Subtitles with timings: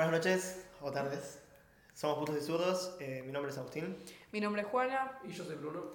[0.00, 1.40] Buenas noches o tardes.
[1.92, 2.96] Somos Putos y Zurdos.
[3.00, 4.02] eh, mi nombre es Agustín.
[4.32, 5.20] Mi nombre es Juana.
[5.24, 5.92] Y yo soy Bruno.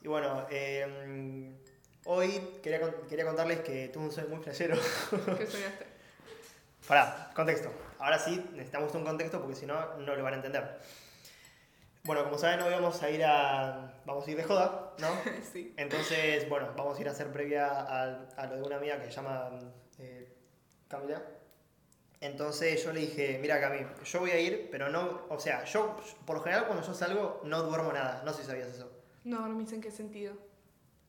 [0.00, 1.52] Y bueno, eh,
[2.06, 2.30] hoy
[2.62, 4.76] quería, quería contarles que tuve un sueño muy flashero.
[5.10, 5.86] ¿Qué soñaste?
[6.88, 7.70] Pará, contexto.
[7.98, 10.80] Ahora sí, necesitamos un contexto porque si no, no lo van a entender.
[12.04, 14.00] Bueno, como saben, hoy vamos a ir a.
[14.06, 15.08] Vamos a ir de joda, ¿no?
[15.52, 15.74] sí.
[15.76, 19.08] Entonces, bueno, vamos a ir a hacer previa a, a lo de una amiga que
[19.08, 19.50] se llama
[19.98, 20.26] eh,
[20.88, 21.22] Camila.
[22.26, 25.96] Entonces yo le dije, mira Cami, yo voy a ir, pero no, o sea, yo
[26.26, 28.90] por lo general cuando yo salgo no duermo nada, no sé si sabías eso.
[29.24, 30.34] No dormís en qué sentido.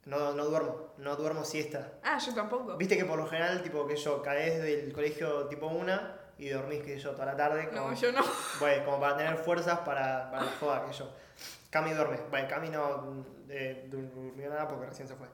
[0.05, 1.93] No, no duermo, no duermo siesta.
[2.03, 2.77] Ah, yo tampoco.
[2.77, 6.81] Viste que por lo general, tipo, que yo caes del colegio tipo una y dormís,
[6.83, 7.67] que yo, toda la tarde.
[7.73, 8.23] No, como- yo no.
[8.59, 11.09] Bueno, como para tener fuerzas para, para la joda, que yo.
[11.69, 12.19] Cami duerme.
[12.29, 15.27] Bueno, Cami no eh, durmió nada porque recién se fue.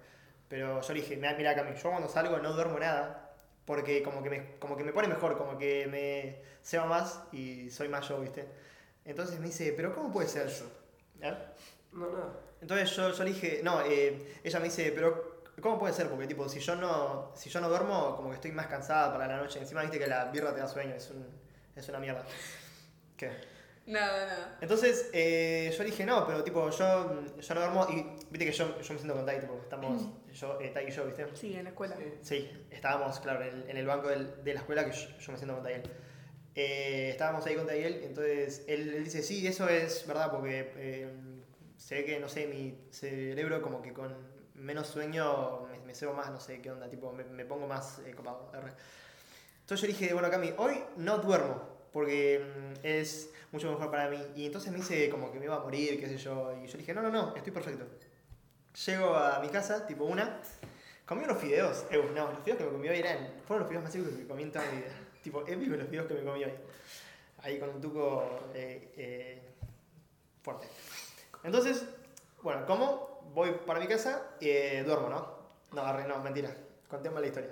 [0.48, 3.23] Pero yo le dije, mira, mira Cami, yo cuando salgo no duermo nada
[3.66, 7.70] porque como que, me, como que me pone mejor, como que me seba más y
[7.70, 8.48] soy más yo, ¿viste?
[9.06, 10.66] Entonces me dice, pero ¿cómo puede ser eso?
[11.22, 11.34] ¿Eh?
[11.92, 12.40] No, nada.
[12.62, 16.10] Entonces yo, yo le dije, no, eh, ella me dice, pero ¿cómo puede ser?
[16.10, 19.28] Porque tipo, si yo no, si yo no duermo, como que estoy más cansada para
[19.28, 19.60] la noche.
[19.60, 21.28] Encima viste que la birra te da sueño, es, un,
[21.76, 22.24] es una mierda.
[23.18, 23.53] ¿Qué?
[23.86, 24.58] Nada, nada.
[24.62, 28.80] Entonces eh, yo dije, no, pero tipo, yo, yo no duermo y viste que yo,
[28.82, 31.28] yo me siento con Tai, tipo, estamos, yo, eh, Tai y yo, ¿viste?
[31.36, 31.96] Sí, en la escuela.
[31.98, 32.14] Sí.
[32.22, 35.32] Sí, estábamos, claro, en el, en el banco del- de la escuela que yo, yo
[35.34, 35.84] me siento con Tayel.
[36.56, 41.10] Eh, estábamos ahí con Tayel, entonces él, él dice, sí, eso es verdad, porque eh,
[41.78, 44.16] se ve que, no sé, mi cerebro como que con
[44.56, 48.00] menos sueño me, me cebo más, no sé qué onda, tipo, me, me pongo más
[48.06, 48.50] eh, copado.
[49.62, 51.62] Entonces yo dije, bueno, Cami, hoy no duermo,
[51.94, 54.18] porque mm, es mucho mejor para mí.
[54.36, 56.78] Y entonces me dice como que me iba a morir, qué sé yo, y yo
[56.78, 57.86] dije, no, no, no, estoy perfecto.
[58.86, 60.42] Llego a mi casa, tipo una,
[61.06, 61.86] Comí unos fideos.
[61.92, 63.28] Eh, no, los fideos que me comí hoy eran.
[63.46, 64.92] Fueron los fideos más épicos que me comí en toda mi vida.
[65.24, 66.54] Tipo, épicos los fideos que me comí hoy.
[67.42, 69.42] Ahí con un tuco eh, eh,
[70.42, 70.68] fuerte.
[71.44, 71.86] Entonces,
[72.42, 75.44] bueno, como voy para mi casa eh, duermo, ¿no?
[75.74, 76.56] No, no, mentira.
[76.94, 77.50] Conté mal la historia.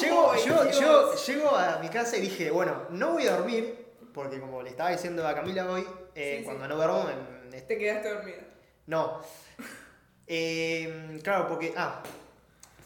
[0.00, 0.78] Llego, Ay, yo, yo
[1.10, 1.26] Dios.
[1.26, 4.90] llego a mi casa y dije, bueno, no voy a dormir, porque como le estaba
[4.90, 6.44] diciendo a Camila hoy, eh, Sí, sí.
[6.44, 8.38] cuando no duermo me, me Te quedaste dormida.
[8.86, 9.20] no.
[10.32, 11.74] Eh, claro, porque.
[11.76, 12.02] Ah.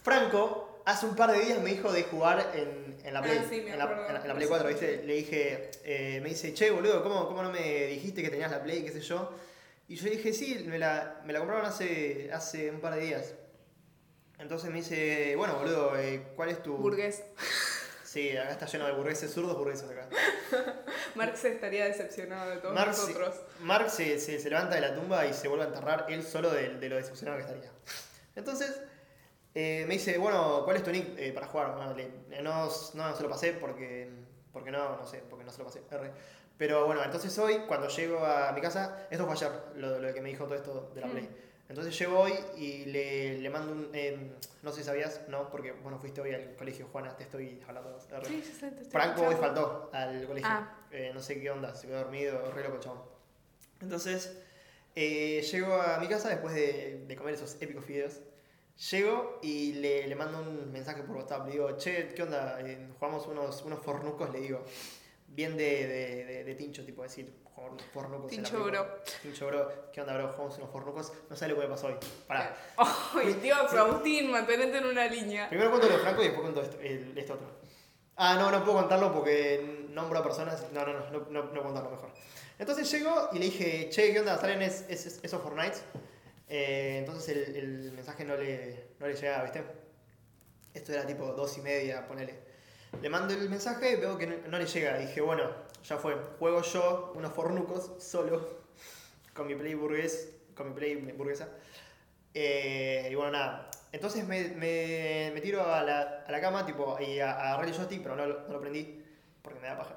[0.03, 3.39] Franco hace un par de días me dijo de jugar en, en la Play.
[3.39, 4.07] Ah, sí, me en, la, acuerdo.
[4.07, 5.03] en la- en la Play 4, ¿viste?
[5.05, 5.71] Le dije.
[5.85, 8.83] eh, me dice, che, boludo, ¿cómo, ¿cómo no me dijiste que tenías la Play?
[8.83, 9.31] ¿Qué sé yo?
[9.89, 13.35] Y yo dije, sí, me la, me la compraron hace, hace un par de días.
[14.45, 16.77] Entonces me dice, bueno, boludo, eh, ¿cuál es tu.
[16.77, 17.25] Burgués.
[18.05, 20.07] Sí, acá está lleno de burgueses zurdos, burgueses acá.
[21.15, 23.41] Marx estaría decepcionado de todos Marx, nosotros.
[23.61, 26.51] Marx se, se- se levanta de la tumba y se vuelve a enterrar él solo
[26.51, 27.71] de, de lo decepcionado que estaría.
[28.37, 28.83] Entonces,
[29.55, 31.75] eh, me dice, bueno, ¿cuál es tu nick eh, para jugar?
[31.77, 34.11] Bueno, le- no, no se lo pasé porque,
[34.53, 35.81] porque no, no sé, porque no se lo pasé.
[35.91, 36.11] R.
[36.59, 40.21] Pero bueno, entonces hoy, cuando llego a mi casa, esto fue ayer, lo, lo que
[40.21, 41.11] me dijo todo esto de la Mm.
[41.13, 41.31] Play.
[41.69, 43.91] Entonces llego hoy y le, le mando un...
[43.95, 44.33] eh,
[44.63, 47.99] no sé si sabías, no, porque bueno, fuiste hoy al colegio, Juana, te estoy hablando.
[48.11, 48.27] R.
[48.27, 50.51] Sí, sí, sí, Franco hoy faltó al colegio.
[50.51, 50.87] Ah.
[50.91, 53.03] Eh, no sé qué onda, se quedó dormido, re loco chabón.
[53.81, 54.39] Entonces,
[54.95, 58.21] eh, llego a mi casa después de, de comer esos épicos fideos.
[58.91, 61.47] Llego y le, le mando un mensaje por WhatsApp.
[61.47, 62.59] Le digo, che, ¿qué onda?
[62.99, 64.65] Jugamos unos, unos fornucos, le digo.
[65.35, 67.33] Bien de, de, de, de tincho, tipo decir,
[67.93, 68.31] fornucos.
[68.31, 68.87] Tincho, bro.
[69.23, 69.91] Tincho, bro.
[69.93, 70.29] ¿Qué onda, bro?
[70.33, 71.13] Jugamos unos fornucos.
[71.29, 71.97] No sé lo que me pasó hoy.
[72.29, 72.57] Pará.
[72.77, 75.49] Ay, Dios, Agustín, mantenete en una línea.
[75.49, 77.49] Primero cuento lo Franco y después cuento esto, el- este otro.
[78.17, 80.65] Ah, no, no puedo contarlo porque nombro a personas.
[80.73, 82.11] No, no, no, no, no, no puedo contarlo mejor.
[82.59, 84.39] Entonces llego y le dije, che, ¿qué onda?
[84.39, 85.79] ¿Salen es- es- esos Fortnite?
[86.49, 89.65] Eh, entonces el, el mensaje no le, no le llegaba, ¿viste?
[90.75, 92.54] Esto era tipo dos y media, ponele.
[93.03, 94.97] Le mando el mensaje y veo que no, le llega.
[94.99, 95.51] Dije, bueno,
[95.85, 96.15] ya fue.
[96.39, 98.49] Juego yo unos fornucos solo
[99.35, 101.49] con mi play burgués, con mi play burguesa.
[102.33, 103.71] Eh, y bueno, nada.
[103.93, 104.49] Entonces me,
[105.33, 108.61] me, tiro a la, a la cama tipo, y agarré el joystick, pero no, lo-
[108.61, 109.05] prendí
[109.43, 109.97] porque me da paja.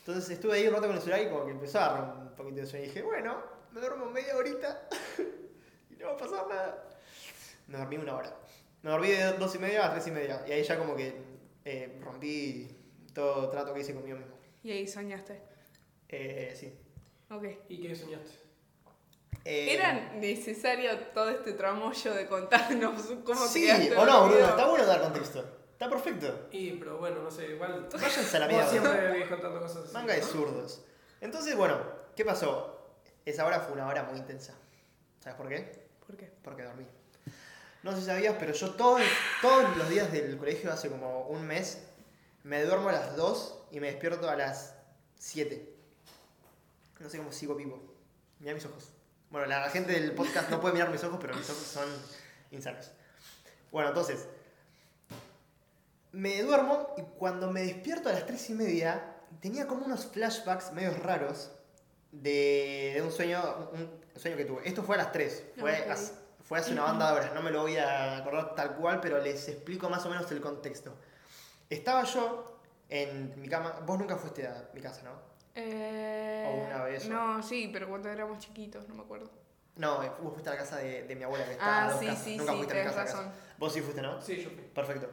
[0.00, 2.60] Entonces estuve ahí un rato con el celular y como que empezó a un poquito
[2.62, 2.86] de sueño.
[2.86, 3.36] Y dije, bueno,
[3.72, 4.88] me duermo media horita
[5.90, 6.88] y no va a pasar nada.
[7.68, 8.34] Me dormí una hora.
[8.82, 10.42] Me dormí de dos y media a tres y media.
[10.48, 11.14] Y ahí ya como que
[11.70, 12.68] eh, rompí
[13.14, 14.34] todo trato que hice conmigo mismo.
[14.62, 15.40] Y ahí soñaste.
[16.08, 16.74] Eh, sí.
[17.30, 17.44] Ok.
[17.68, 18.30] ¿Y qué soñaste?
[19.44, 24.84] Eh, ¿Era necesario todo este tramollo de contarnos cómo Sí, o no, Bruno, está bueno
[24.84, 25.58] dar contexto.
[25.72, 26.48] Está perfecto.
[26.50, 27.88] Y, pero bueno, no sé, igual.
[27.92, 28.68] Váyanse a la mierda.
[28.68, 29.94] siempre contando cosas así.
[29.94, 30.26] Manga de ¿no?
[30.26, 30.84] zurdos.
[31.20, 31.80] Entonces, bueno,
[32.16, 32.98] ¿qué pasó?
[33.24, 34.54] Esa hora fue una hora muy intensa.
[35.20, 35.88] ¿Sabes por qué?
[36.06, 36.32] ¿Por qué?
[36.42, 36.86] Porque dormí.
[37.82, 39.00] No sé si sabías, pero yo todos,
[39.40, 41.78] todos los días del colegio, hace como un mes,
[42.42, 44.74] me duermo a las 2 y me despierto a las
[45.18, 45.72] 7.
[46.98, 47.80] No sé cómo sigo vivo.
[48.38, 48.90] Mira mis ojos.
[49.30, 51.88] Bueno, la gente del podcast no puede mirar mis ojos, pero mis ojos son
[52.50, 52.90] insanos.
[53.70, 54.26] Bueno, entonces.
[56.12, 60.72] Me duermo y cuando me despierto a las 3 y media, tenía como unos flashbacks
[60.72, 61.52] medios raros
[62.10, 64.68] de, de un sueño un sueño que tuve.
[64.68, 65.44] Esto fue a las 3.
[65.56, 65.86] Fue,
[66.50, 67.32] fue hace una banda de horas.
[67.32, 70.40] No me lo voy a acordar tal cual, pero les explico más o menos el
[70.40, 70.92] contexto.
[71.68, 73.78] Estaba yo en mi cama.
[73.86, 75.12] Vos nunca fuiste a mi casa, ¿no?
[75.54, 79.30] Eh, ¿O una vez o- No, sí, pero cuando éramos chiquitos, no me acuerdo.
[79.76, 81.90] No, eh, vos fuiste a la casa de, de mi abuela que está a Ah,
[81.92, 82.24] dos sí, casas.
[82.24, 83.32] sí, Nunca sí, fuiste a mi casa.
[83.56, 84.20] Vos sí fuiste, ¿no?
[84.20, 84.58] Sí, yo fui.
[84.74, 85.08] Perfecto.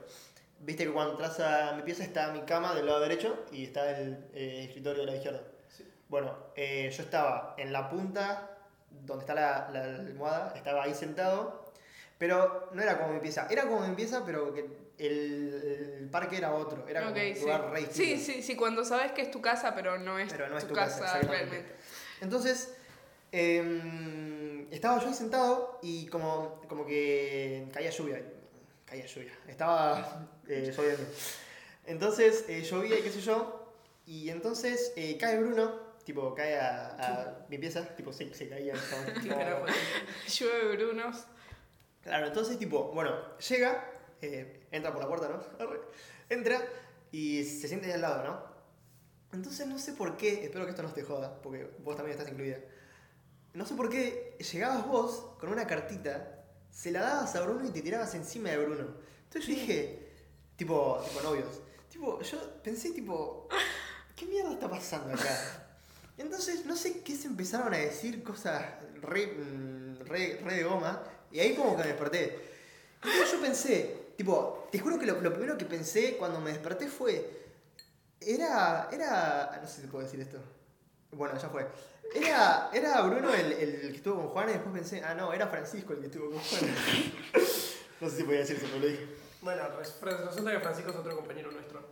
[0.62, 3.92] Viste que cuando entras a mi pieza está mi cama del lado derecho y está
[4.00, 5.44] el eh, escritorio del lado izquierdo.
[5.70, 5.88] Sí.
[6.10, 8.57] Bueno, eh, yo estaba en la punta
[9.06, 11.72] donde está la, la almohada, estaba ahí sentado,
[12.18, 13.48] pero no era como mi pieza.
[13.50, 14.66] Era como mi pieza, pero que
[14.98, 16.88] el, el parque era otro.
[16.88, 17.42] Era como un sí.
[17.42, 18.26] lugar sí, distinto.
[18.26, 20.74] sí, sí, cuando sabes que es tu casa, pero no es, Pero no es tu,
[20.74, 21.66] casa, realmente.
[22.22, 22.74] Entonces,
[23.32, 28.22] em, estaba yo ahí sentado y como, como que caía lluvia.
[28.86, 29.34] Caía lluvia.
[29.48, 31.04] Estaba eh, lloviendo.
[31.86, 33.74] Entonces, eh, llovía y qué sé yo.
[34.06, 38.74] Y entonces eh, cae Bruno, tipo, cae a, a mi pieza, tipo, se, se caía.
[40.40, 41.26] Llueve Brunos.
[42.02, 45.66] Claro, entonces, tipo, bueno, llega, eh, entra por la puerta, ¿no?
[45.66, 45.82] Arre.
[46.30, 46.62] Entra
[47.12, 48.42] y se siente ahí al lado, ¿no?
[49.34, 52.32] Entonces, no sé por qué, espero que esto no te joda, porque vos también estás
[52.32, 52.60] incluida.
[53.54, 57.72] No sé por qué llegabas vos con una cartita, se la dabas a Bruno y
[57.72, 58.96] te tirabas encima de Bruno.
[59.26, 60.08] Entonces yo dije,
[60.56, 61.62] tipo, tipo novios.
[61.90, 63.50] Tipo, yo pensé, tipo,
[64.16, 65.67] ¿qué mierda está pasando acá?
[66.18, 68.64] Entonces, no sé qué se empezaron a decir cosas
[69.02, 71.04] re, mm, re, re de goma.
[71.32, 72.40] Y ahí como que me desperté.
[73.04, 76.88] Entonces yo pensé, tipo, te juro que lo, lo primero que pensé cuando me desperté
[76.88, 77.46] fue.
[78.20, 78.90] Era.
[78.92, 79.60] Era.
[79.62, 80.40] No sé si se puede decir esto.
[81.12, 81.68] Bueno, ya fue.
[82.16, 85.48] Era, era Bruno el, el que estuvo con Juana y después pensé, ah, no, era
[85.48, 86.74] Francisco el que estuvo con Juana.
[88.00, 89.08] No sé si podía decir eso, pero lo dije.
[89.42, 91.90] Bueno, res- res- resulta que Francisco es otro compañero nuestro.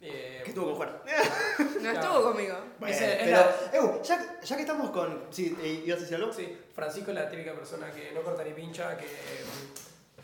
[0.00, 0.92] Eh, Que estuvo con Juana.
[1.82, 2.56] No estuvo conmigo.
[2.78, 5.26] Bueno, Ese es pero, la- Ew, ya, ya que estamos con.
[5.30, 6.32] Sí, eh, ¿ibas a decir algo?
[6.32, 9.06] Sí, Francisco es la típica persona que no corta ni pincha, que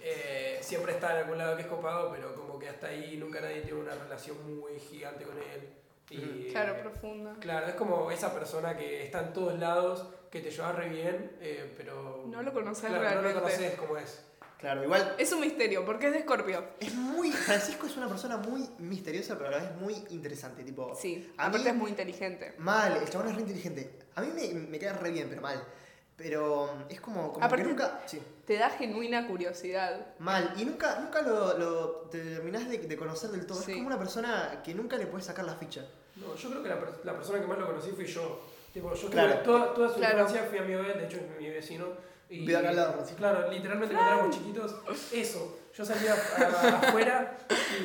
[0.02, 3.40] eh, siempre está en algún lado que es copado, pero como que hasta ahí nunca
[3.40, 5.68] nadie tiene una relación muy gigante con él.
[6.10, 7.34] Y, Claro, profunda.
[7.40, 11.36] Claro, es como esa persona que está en todos lados, que te lleva re bien,
[11.40, 12.24] eh, pero...
[12.26, 13.28] No lo conoces claro, realmente.
[13.28, 14.24] No lo conoces como es.
[14.64, 16.64] Claro, igual Es un misterio, porque es de Scorpio.
[16.80, 17.30] es muy.
[17.32, 20.64] Francisco es una persona muy misteriosa, pero a la vez muy interesante.
[20.64, 22.54] Tipo, Sí, a aparte mí- es muy inteligente.
[22.56, 23.98] Mal, el chabón es re inteligente.
[24.14, 25.62] A mí me, me queda re bien, pero mal.
[26.16, 28.00] Pero mm, es como, como Aparte- que nunca.
[28.06, 30.14] Sí, Te da genuina curiosidad.
[30.18, 30.54] mal.
[30.56, 33.60] Y nunca, nunca lo, lo terminás de, de conocer del todo.
[33.60, 33.72] Sí.
[33.72, 35.84] Es como una persona que nunca le puedes sacar la ficha.
[36.16, 38.40] No, yo creo que la, la persona que más lo conocí fui yo.
[38.72, 39.40] Tipo, yo Claro.
[39.40, 40.20] toda, toda su Claro.
[40.20, 41.86] infancia fui amigo de él, de hecho es mi vecino.
[42.30, 43.18] Y, lado, Francisco.
[43.18, 44.76] Claro, literalmente cuando éramos chiquitos,
[45.12, 45.58] eso.
[45.74, 47.36] Yo salía afuera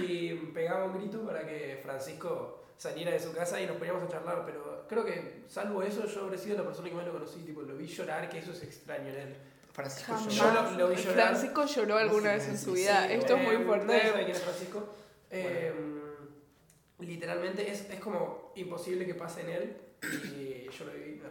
[0.07, 4.07] y pegaba un grito para que Francisco saliera de su casa y nos poníamos a
[4.07, 7.39] charlar, pero creo que salvo eso yo habré sido la persona que más lo conocí,
[7.41, 9.35] tipo, lo vi llorar, que eso es extraño en él.
[9.73, 10.33] Francisco Jamás.
[10.35, 11.13] Yo lo- lo vi llorar.
[11.29, 13.07] Francisco lloró alguna vez en su vida.
[13.07, 14.11] Sí, Esto es Eh, muy nadie sabe fuerte.
[14.25, 14.89] quién es Francisco.
[15.31, 15.73] Eh,
[16.99, 19.77] literalmente es, es como imposible que pase en él.
[20.03, 21.21] Y yo lo viví.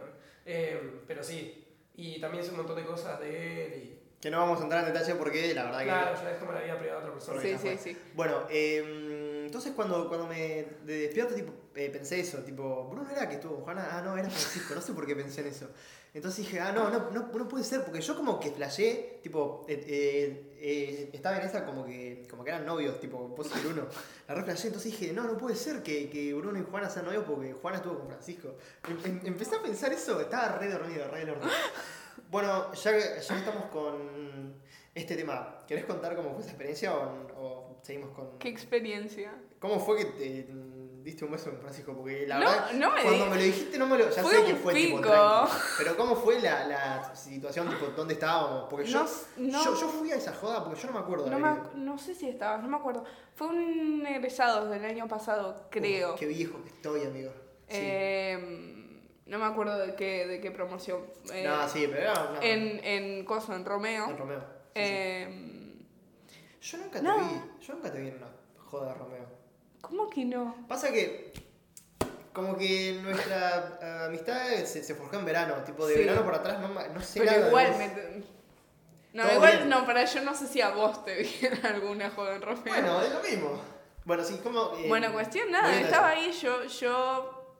[0.45, 1.65] Eh, pero sí.
[2.01, 3.73] Y también sé un montón de cosas de él.
[3.83, 6.51] Y, Que no vamos a entrar en detalle porque la verdad claro, ya es como
[6.53, 7.41] la vida privada de otra persona.
[7.41, 7.97] Sí, sí, sí.
[8.15, 13.27] Bueno, eh, entonces cuando, cuando me de- despierto, tipo, eh, pensé eso, tipo, Bruno era
[13.27, 15.67] que estuvo con Juana, ah, no, era Francisco, no sé por qué pensé en eso.
[16.11, 19.65] Entonces dije, ah, no, no, no, no puede ser, porque yo como que flashé, tipo,
[19.69, 23.87] eh, eh, estaba en esa como que, como que eran novios, tipo, vos y Bruno.
[24.27, 27.05] La re flashé, entonces dije, no, no puede ser que, que Bruno y Juana sean
[27.05, 28.55] novios porque Juana estuvo con Francisco.
[28.87, 31.47] Em- em- empecé a pensar eso, estaba re dormido, re orto.
[32.31, 34.55] Bueno, ya que, ya estamos con
[34.95, 38.37] este tema, ¿querés contar cómo fue esa experiencia o, o seguimos con...
[38.39, 39.31] Qué experiencia.
[39.59, 40.47] ¿Cómo fue que te
[41.09, 41.93] diste un beso con Francisco?
[41.93, 44.09] Porque la No, verdad, no me cuando me lo dijiste no me lo...
[44.09, 45.09] Ya Fue sé que fue tipo pico.
[45.09, 48.65] tranqui, pero ¿cómo fue la, la situación, tipo, dónde estábamos?
[48.69, 49.03] Porque yo,
[49.37, 49.63] No, no.
[49.63, 51.97] yo, yo fui a esa joda porque yo no me acuerdo de No, me no
[51.97, 53.03] sé si estabas, no me acuerdo.
[53.35, 56.13] Fue un egresado del año pasado, creo.
[56.13, 57.31] Uf, qué viejo que estoy, amigo.
[57.67, 57.77] Sí.
[57.81, 58.75] Eh,
[59.25, 61.01] no me acuerdo de qué, de qué promoción.
[61.31, 62.39] Eh, no, sí, pero una...
[62.41, 64.09] En, en Coso, en Romeo.
[64.09, 64.39] en Romeo.
[64.39, 64.81] Sí, sí.
[64.85, 65.75] Eh,
[66.61, 67.15] Yo nunca no.
[67.15, 69.38] te vi, yo nunca te vi en una joda de Romeo.
[69.81, 70.55] ¿Cómo que no?
[70.67, 71.31] Pasa que
[72.33, 75.99] como que nuestra eh, amistad se, se forjó en verano, tipo de Sí.
[76.01, 78.39] verano por atrás no, no sé Pero nada igual me...
[79.11, 79.69] No, Todo igual bien.
[79.69, 82.63] no, para yo no sé si a vos te vi en alguna joda en Romeo.
[82.65, 83.61] Bueno, es lo mismo.
[84.05, 84.73] Bueno, sí, como...
[84.77, 86.21] eh, Bueno, cuestión nada, estaba eso.
[86.21, 87.55] ahí, yo, yo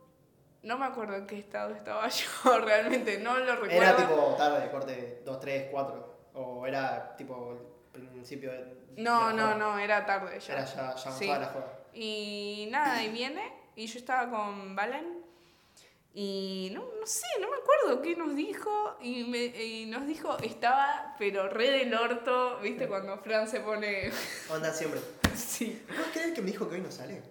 [0.62, 2.08] No me acuerdo en qué estado estaba
[2.44, 3.76] yo, realmente, no lo recuerdo.
[3.76, 6.20] Era tipo tarde, corte 2, 3, 4.
[6.36, 7.58] O era tipo
[7.92, 8.78] principio de.
[8.98, 10.54] No, de no, no, era tarde ya.
[10.54, 11.28] Era ya, ya Sí.
[11.28, 11.79] la joda.
[12.02, 15.22] Y nada, y viene, y yo estaba con Valen,
[16.14, 20.38] y no, no sé, no me acuerdo qué nos dijo, y, me, y nos dijo,
[20.38, 22.88] estaba, pero re del orto, ¿viste?
[22.88, 24.14] Cuando Fran se pone...
[24.50, 25.02] Onda siempre.
[25.36, 25.84] sí.
[25.88, 27.22] ¿Puedes creer que me dijo que hoy no sale?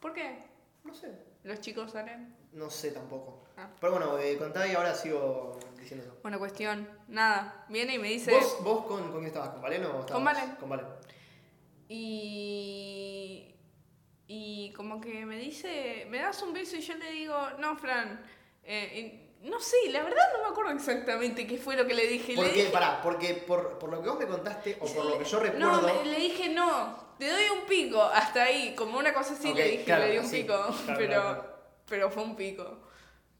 [0.00, 0.42] ¿Por qué?
[0.82, 1.16] No sé.
[1.44, 2.34] ¿Los chicos salen?
[2.52, 3.44] No sé tampoco.
[3.56, 3.68] Ah.
[3.80, 6.18] Pero bueno, eh, contá y ahora sigo diciendo eso.
[6.22, 8.32] Bueno, cuestión, nada, viene y me dice...
[8.32, 9.50] ¿Vos, vos con, con quién estabas?
[9.50, 10.12] ¿Con Valen o estabas?
[10.12, 10.56] Con Valen.
[10.56, 10.86] Con Valen.
[11.88, 13.49] Y.
[14.32, 16.76] Y como que me dice, ¿me das un beso?
[16.76, 18.24] Y yo le digo, no, Fran.
[18.62, 22.36] eh, no sé, la verdad no me acuerdo exactamente qué fue lo que le dije.
[22.36, 22.58] ¿Por le qué?
[22.60, 25.40] dije, Pará, porque por, por lo que vos me contaste o por lo que yo
[25.40, 25.82] recuerdo.
[25.82, 28.00] No, le dije, no, te doy un pico.
[28.02, 30.42] Hasta ahí, como una cosa así le dije, claro, le di un sí.
[30.42, 30.54] pico.
[30.54, 31.56] Claro, pero, claro.
[31.88, 32.78] pero fue un pico.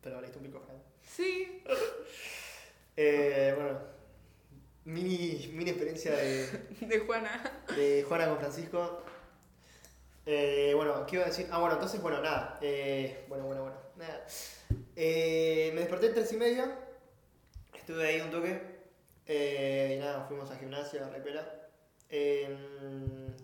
[0.00, 0.82] Pero le diste un pico, Fran.
[1.04, 1.62] Sí.
[3.02, 3.78] Eh, bueno,
[4.85, 6.47] mini, mini experiencia de,
[6.80, 7.62] De Juana.
[7.75, 9.02] de Juana con Francisco.
[10.26, 11.46] Eh, bueno, ¿qué iba a decir?
[11.50, 12.58] Ah, bueno, entonces, bueno, nada.
[12.60, 13.76] Eh, bueno, bueno, bueno.
[13.96, 14.26] Nada.
[14.96, 16.78] Eh, me desperté a tres y media.
[17.74, 18.80] Estuve ahí un toque.
[19.26, 21.60] Y nada, fuimos a gimnasia, a repela.
[22.08, 22.48] Eh,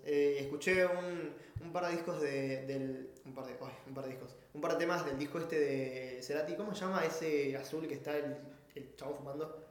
[0.04, 3.10] eh, escuché un, un par de discos de, del.
[3.24, 3.56] Un par de.
[3.86, 4.36] un par de discos.
[4.54, 6.54] Un par de temas del disco este de Cerati.
[6.56, 8.36] ¿Cómo se llama ese azul que está el,
[8.74, 9.65] el chabón fumando?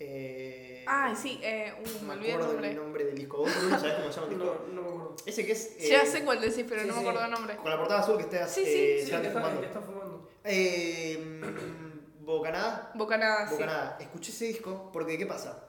[0.00, 2.68] Eh, Ah, sí, eh, uh, no me olvidé el acuerdo nombre.
[2.68, 3.36] del nombre del disco.
[3.38, 4.64] ¿Vos, Bruno, sabés cómo se llama el disco?
[4.68, 5.16] No, no me acuerdo.
[5.26, 5.78] Ese que es.
[5.88, 7.06] Ya eh, sé cuál decís, pero sí, no me sí.
[7.06, 7.56] acuerdo el nombre.
[7.56, 8.48] Con la portada azul que está.
[8.48, 9.60] Sí, sí, eh, Sí, que está, fumando.
[9.60, 10.28] que está fumando.
[10.42, 12.90] Eh, mm, Bocanada.
[12.94, 13.54] Bocanada, sí.
[13.54, 13.98] Bocanada.
[14.00, 15.64] Escuché ese disco porque, ¿qué pasa?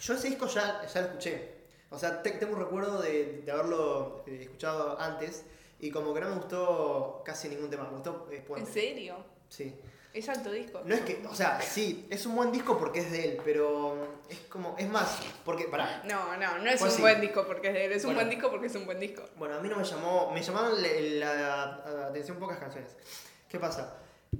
[0.00, 1.60] Yo ese disco ya, ya lo escuché.
[1.90, 5.44] O sea, te- tengo un recuerdo de, de haberlo eh, escuchado antes
[5.78, 7.84] y como que no me gustó casi ningún tema.
[7.84, 9.16] Me gustó eh, ¿En serio?
[9.48, 9.74] Sí.
[10.12, 10.80] Es alto disco.
[10.84, 14.18] No es que, o sea, sí, es un buen disco porque es de él, pero
[14.28, 17.02] es como, es más, porque, pará, No, no, no es Pues un sí.
[17.02, 18.20] buen disco porque es de él, es un Bueno.
[18.20, 19.22] buen disco porque es un buen disco.
[19.36, 22.90] Bueno, a mí no me llamó, me llamaron le- la, la atención pocas canciones.
[23.48, 23.98] ¿Qué pasa?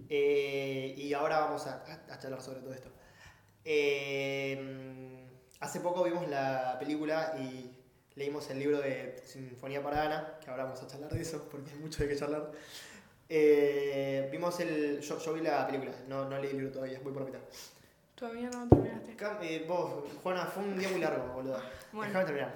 [0.08, 2.90] Eh, y ahora vamos a, a charlar sobre todo esto.
[3.64, 5.26] Eh,
[5.60, 7.70] hace poco vimos la película y
[8.16, 11.70] leímos el libro de Sinfonía para Ana, que ahora vamos a charlar de eso porque
[11.70, 12.50] hay mucho de qué charlar.
[13.32, 15.00] Eh, vimos el.
[15.00, 17.40] Yo, yo vi la película, no, no leí el libro todavía, voy por la mitad.
[18.16, 19.16] Todavía no terminaste.
[19.16, 21.62] Cam- eh, vos, Juana, fue un día muy largo, boludo.
[21.92, 22.08] Bueno.
[22.08, 22.54] Déjame terminar.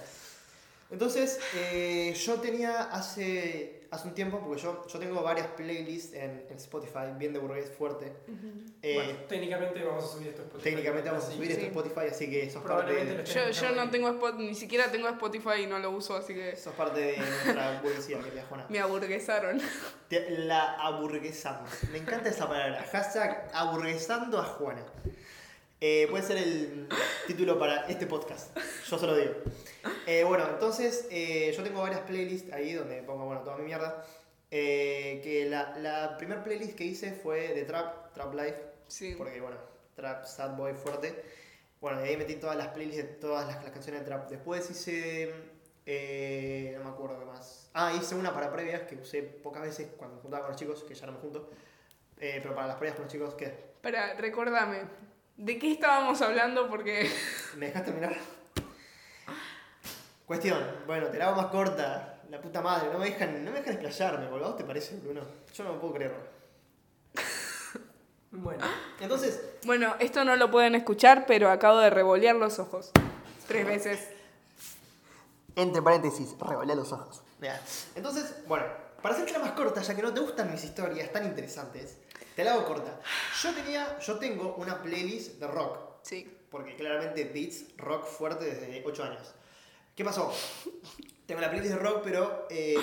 [0.90, 6.44] Entonces, eh, yo tenía hace, hace un tiempo, porque yo, yo tengo varias playlists en,
[6.50, 8.12] en Spotify, bien de burgués fuerte.
[8.82, 10.70] Eh, bueno, técnicamente vamos a subir esto a Spotify.
[10.70, 13.72] técnicamente vamos a subir que- esto a Spotify, así que sos parte de, Yo, yo
[13.74, 17.00] no tengo Spot, ni siquiera tengo Spotify y no lo uso, así que sos parte
[17.00, 18.66] de nuestra burguesía, querida Juana.
[18.68, 19.60] me aburguesaron.
[20.08, 21.70] Te- La aburguesamos.
[21.90, 22.84] Me encanta esa palabra.
[22.92, 24.82] Hashtag aburguesando a Juana.
[25.80, 26.88] Eh, puede ser el
[27.26, 28.56] título para este podcast.
[28.88, 29.34] Yo solo digo.
[30.06, 34.04] Eh, bueno, entonces eh, yo tengo varias playlists ahí donde pongo bueno, toda mi mierda.
[34.50, 38.56] Eh, que la, la primer playlist que hice fue de Trap, Trap Life.
[38.86, 39.14] Sí.
[39.18, 39.56] Porque bueno,
[39.96, 41.22] Trap Sad Boy fuerte.
[41.80, 44.30] Bueno, y ahí metí todas las playlists de todas las, las canciones de Trap.
[44.30, 45.34] Después hice.
[45.84, 47.68] eh, no me acuerdo qué más.
[47.74, 50.82] Ah, hice una para previas que usé pocas veces cuando me juntaba con los chicos,
[50.84, 51.50] que ya no me junto.
[52.20, 53.52] Eh, pero para las previas con los chicos, ¿qué?
[53.82, 54.82] Para, recordame,
[55.36, 56.68] ¿de qué estábamos hablando?
[56.68, 57.10] Porque
[57.56, 58.14] ¿Me dejas terminar?
[60.26, 62.10] Cuestión, bueno, te la hago más corta.
[62.30, 64.46] La puta madre, no me dejan, no me dejan explayarme, boludo.
[64.46, 65.20] ¿A vos te parece, Bruno?
[65.54, 66.18] Yo no me puedo creerlo.
[68.36, 68.64] Bueno,
[68.98, 72.90] Entonces, Bueno, esto no lo pueden escuchar, pero acabo de revolear los ojos.
[73.46, 74.08] Tres veces.
[75.54, 77.22] entre paréntesis, revolé los ojos.
[77.94, 78.64] Entonces, bueno,
[79.00, 81.98] para hacerte la más corta, ya que no te gustan mis historias tan interesantes,
[82.34, 83.00] te la hago corta.
[83.42, 85.78] Yo tenía, yo tengo una playlist de rock.
[86.02, 86.30] Sí.
[86.50, 89.34] Porque claramente beats rock fuerte desde 8 años.
[89.96, 90.32] ¿Qué pasó?
[91.26, 92.76] Tengo la playlist de rock, pero eh,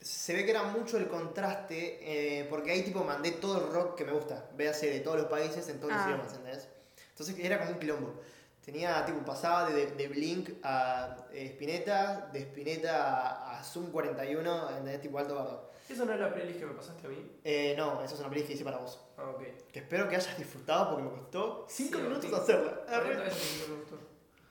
[0.00, 1.98] se ve que era mucho el contraste,
[2.40, 5.26] eh, porque ahí tipo mandé todo el rock que me gusta, véase de todos los
[5.26, 5.96] países en todos Ah.
[5.98, 6.68] los idiomas, ¿entendés?
[7.10, 8.20] Entonces era como un quilombo.
[8.64, 14.68] Tenía, tipo, pasaba de, de Blink a eh, Spinetta, de Spinetta a, a Zoom 41,
[14.70, 15.00] ¿entendés?
[15.00, 15.72] Tipo alto bardo.
[15.88, 17.30] ¿eso no es la playlist que me pasaste a mí?
[17.44, 18.98] Eh, no, eso es una playlist que hice para vos.
[19.18, 19.42] Ah, ok.
[19.72, 22.84] Que espero que hayas disfrutado porque me costó 5 Sí, minutos hacerla.
[22.88, 23.98] 40 veces que me gustó.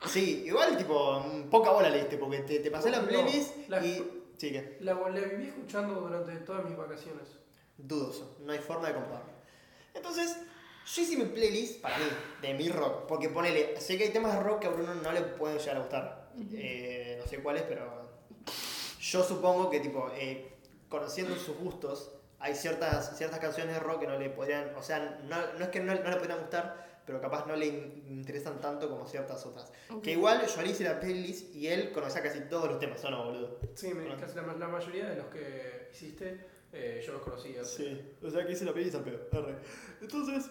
[0.10, 3.84] Sí, igual tipo, poca bola le diste, porque te, te pasé la No, playlist la-
[3.86, 4.24] y.
[4.38, 4.78] Sí, que.
[4.82, 7.28] La, la viví escuchando durante todas mis vacaciones.
[7.78, 9.32] Dudoso, no hay forma de comprobarlo.
[9.94, 10.36] Entonces,
[10.94, 12.06] yo hice mi playlist para mí,
[12.42, 15.12] de mi rock, porque ponele, sé que hay temas de rock que a Bruno no
[15.12, 16.32] le pueden llegar a gustar.
[16.54, 18.10] Eh, no sé cuáles, pero.
[19.00, 20.54] Yo supongo que, tipo, eh,
[20.88, 25.20] conociendo sus gustos, hay ciertas, ciertas canciones de rock que no le podrían, o sea,
[25.28, 28.62] no, no es que no, no le podrían gustar, pero capaz no le in- interesan
[28.62, 29.72] tanto como ciertas otras.
[30.02, 33.10] Que igual yo le hice la playlist y él conocía casi todos los temas, ¿o
[33.10, 33.60] no, boludo?
[33.76, 37.64] Sí, me- casi la, la mayoría de los que hiciste eh, yo los conocía.
[37.66, 39.56] Sí, o sea que hice la playlist al pedo.
[40.02, 40.50] Entonces,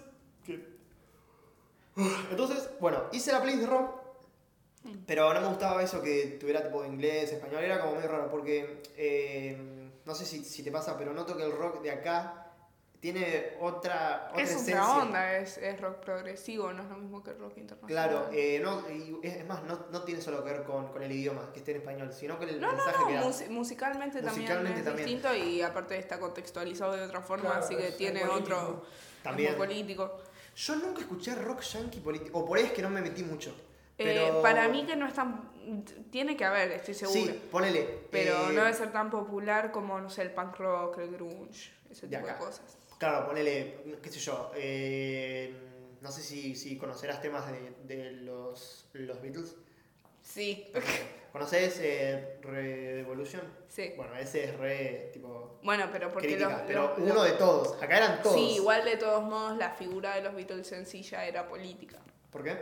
[2.30, 3.90] Entonces, bueno, hice la playlist de rock,
[5.06, 8.82] pero no me gustaba eso que tuviera tipo inglés, español, era como muy raro, porque
[8.96, 12.46] eh, no sé si, si te pasa, pero noto que el rock de acá
[13.00, 14.82] tiene otra, otra Es esencia.
[14.82, 18.08] otra onda, es, es rock progresivo, no es lo mismo que el rock internacional.
[18.10, 21.10] Claro, eh, no, y es más, no, no tiene solo que ver con, con el
[21.12, 23.26] idioma, que esté en español, sino con el No, no, mensaje que no, da.
[23.26, 25.06] mus- musicalmente, Musicalmente también es también.
[25.06, 28.56] distinto y aparte está contextualizado de otra forma, Claro, así que tiene político.
[28.56, 28.86] otro
[29.22, 29.56] También.
[29.56, 30.16] político.
[30.56, 33.50] Yo nunca escuché rock yankee político, o por ahí es que no me metí mucho.
[33.98, 34.42] Eh, Pero...
[34.42, 35.50] para mí que no es tan...
[36.10, 37.32] Tiene que haber, estoy segura.
[37.32, 38.06] Sí, ponele.
[38.10, 41.70] Pero eh, no debe ser tan popular como, no sé, el punk rock, el grunge,
[41.90, 42.78] ese De tipo de cosas.
[42.98, 45.54] Claro, ponele, qué sé yo, eh,
[46.00, 49.54] no sé si, si conocerás temas de, de los, los Beatles.
[50.22, 50.72] Sí,
[51.32, 53.42] ¿Conoces eh, Revolution?
[53.68, 53.92] sí.
[53.96, 57.32] Bueno, ese es re, tipo, Bueno, pero porque crítica, los, pero los- uno los- de
[57.32, 57.82] todos.
[57.82, 58.34] Acá eran todos.
[58.34, 61.98] Sí, igual de todos modos la figura de los Beatles en sí ya era política.
[62.30, 62.56] ¿Por qué?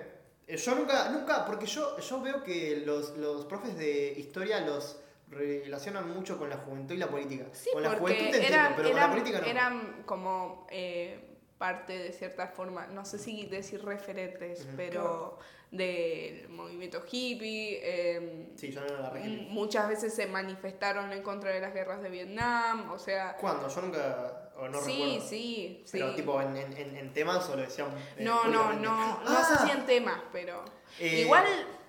[0.46, 5.00] Eh, Yo nunca, nunca, porque yo, yo veo que los, los profes de historia los
[5.30, 7.44] relacionan mucho con la juventud y la política.
[7.52, 9.46] Sí, con la porque juventud te entiendo, eran, pero con la política no.
[9.46, 11.20] eran como eh,
[11.58, 15.38] parte de cierta forma, no sé si decir referentes, pero
[15.70, 17.78] del movimiento hippie.
[17.82, 19.10] eh, Sí, yo no la
[19.50, 23.36] muchas veces se manifestaron en contra de las guerras de Vietnam, o sea...
[23.36, 23.68] ¿Cuándo?
[23.68, 25.28] Yo nunca, o no sí, recuerdo.
[25.28, 25.92] sí, sí.
[25.92, 29.64] Pero tipo en, en, en, temas o lo decían eh, No, no, no, no Ah,
[29.64, 30.64] si en temas, pero
[30.98, 31.44] eh, igual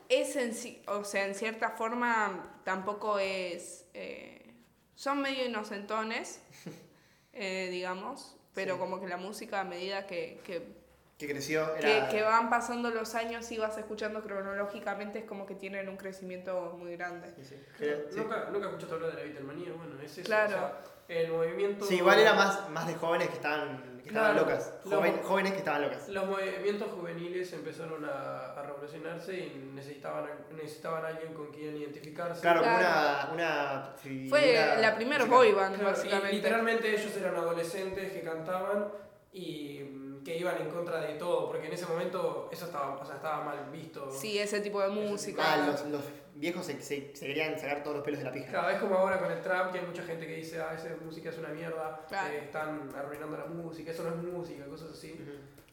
[0.10, 0.54] es en
[0.88, 4.54] o sea, en cierta forma tampoco es, eh,
[4.96, 6.42] son medio inocentones,
[7.34, 8.80] digamos, pero Sí.
[8.80, 10.79] como que la música a medida que, que,
[11.20, 12.08] que creció era...
[12.08, 16.74] que van pasando los años y vas escuchando cronológicamente es como que tienen un crecimiento
[16.80, 17.30] muy grande.
[17.36, 17.56] Sí, sí.
[17.78, 18.18] Sí.
[18.18, 20.26] Nunca, nunca escuchaste hablar de la Beatlemanía, bueno, es eso.
[20.26, 20.56] Claro.
[20.56, 21.86] o sea, el movimiento.
[21.86, 24.46] Sí, igual era más, más de jóvenes que estaban, que estaban Claro.
[24.48, 24.74] locas.
[24.86, 26.08] Lo- Joven- jóvenes que estaban locas.
[26.08, 32.40] Los movimientos juveniles empezaron a, a revolucionarse y necesitaban, necesitaban alguien con quien identificarse.
[32.42, 33.34] Claro, como Claro.
[33.34, 36.32] una, una Fue la primera boy band, Claro, y básicamente.
[36.34, 38.88] literalmente ellos eran adolescentes que cantaban
[39.34, 39.82] y
[40.24, 43.44] que iban en contra de todo, porque en ese momento eso estaba, o sea, estaba
[43.44, 44.12] mal visto.
[44.12, 45.42] Sí, ese tipo de música.
[45.46, 46.02] Ah, los, los
[46.36, 48.52] viejos se, se, se querían sacar todos los pelos de la pija.
[48.52, 50.90] Cada vez como ahora con el trap, que hay mucha gente que dice, ah, esa
[51.04, 52.34] música es una mierda, Claro.
[52.34, 55.14] eh, están arruinando la música, eso no es música, cosas así.
[55.14, 55.32] Ujú.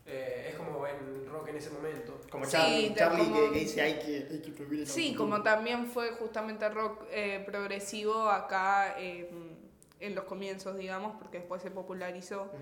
[0.09, 2.21] Eh, es como en rock en ese momento.
[2.31, 5.17] Como Sí, Charlie, como- que, que dice hay que, hay que prohibir el Sí, autotune".
[5.31, 9.29] como también fue justamente rock eh, progresivo acá eh,
[9.99, 12.43] en los comienzos, digamos, porque después se popularizó.
[12.43, 12.55] Ujú.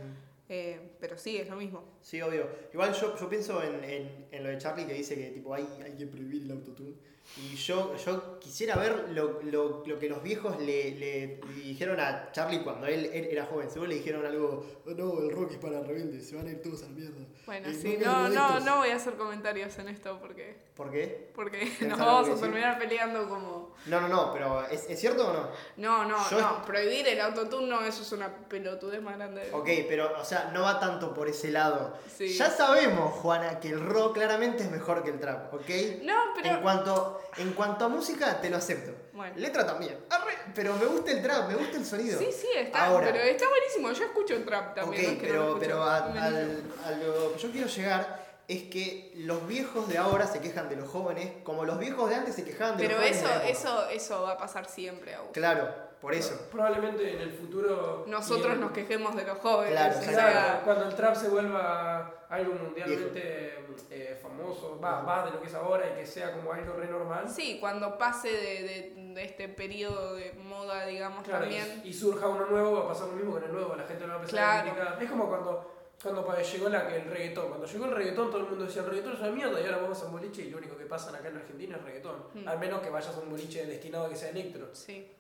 [0.49, 1.83] Eh, pero sí, es lo mismo.
[2.03, 2.49] Sí, obvio.
[2.73, 5.67] Igual yo, yo pienso en, en, en lo de Charlie que dice que tipo hay,
[5.85, 6.95] hay que prohibir el autotune.
[7.39, 12.31] Y yo, yo quisiera ver lo, lo, lo que los viejos le, le dijeron a
[12.33, 13.71] Charlie cuando él, él era joven.
[13.71, 16.61] Seguro le dijeron algo, "Oh, no, el rock es para rebeldes, se van a ir
[16.61, 17.27] todos a la mierda.
[17.47, 18.65] Bueno, Eh, sí, no no, no, drogadictos".
[18.67, 21.31] no voy a hacer comentarios en esto porque, ¿Por qué?
[21.35, 23.75] porque ¿Tenés nos vamos a terminar peleando como...
[23.87, 25.49] No, no, no, pero ¿es, ¿es cierto o no?
[25.79, 29.49] No, no, Yo- no, prohibir el autotune no, eso es una pelotudez más grande.
[29.51, 31.97] Ok, pero, o sea, no va tanto por ese lado.
[32.17, 32.29] Sí.
[32.37, 35.69] Ya sabemos, Juana, que el rock claramente es mejor que el trap, ¿ok?
[36.03, 36.49] No, pero...
[36.57, 38.93] En cuanto, en cuanto a música, te lo acepto.
[39.13, 39.35] Bueno.
[39.37, 39.99] Letra también.
[40.11, 42.19] Arre, pero me gusta el trap, me gusta el sonido.
[42.19, 43.07] Sí, sí, está, Ahora.
[43.13, 43.93] pero está buenísimo.
[43.93, 45.03] Yo escucho trap también.
[45.05, 48.25] no ok, es que no pero, pero a, al- a lo que yo quiero llegar
[48.47, 52.17] es que los viejos de ahora se quejan de los jóvenes como los viejos de
[52.17, 53.23] antes se quejaban de Pero los jóvenes.
[53.23, 53.49] eso, época.
[53.49, 55.31] eso, eso va a pasar siempre, Agus.
[55.33, 56.39] Claro, por eso.
[56.51, 58.05] Probablemente en el futuro.
[58.07, 59.73] Nosotros y nos quejemos de los jóvenes.
[59.73, 63.59] Claro, o sea, cuando el trap se vuelva algo mundialmente
[63.91, 66.89] eh, famoso, va, va de lo que es ahora y que sea como algo re
[66.89, 67.27] normal.
[67.29, 71.81] sí, cuando pase de, de- de este periodo de moda, digamos, Claro, también.
[71.85, 74.03] y, y surja uno nuevo, va a pasar lo mismo con el nuevo, la gente
[74.07, 74.59] lo va a empezar Claro.
[74.59, 75.03] a criticar.
[75.03, 75.71] Es como cuando,
[76.03, 77.49] cuando llegó la, el reggaetón.
[77.49, 79.79] Cuando llegó el reggaetón, todo el mundo decía el reggaetón es una mierda y ahora
[79.79, 82.17] vamos a un boliche y lo único que pasan acá en Argentina es reggaetón.
[82.35, 82.47] Mm.
[82.49, 84.69] Al menos que vayas a un boliche destinado a que sea electro.
[84.75, 85.11] Sí.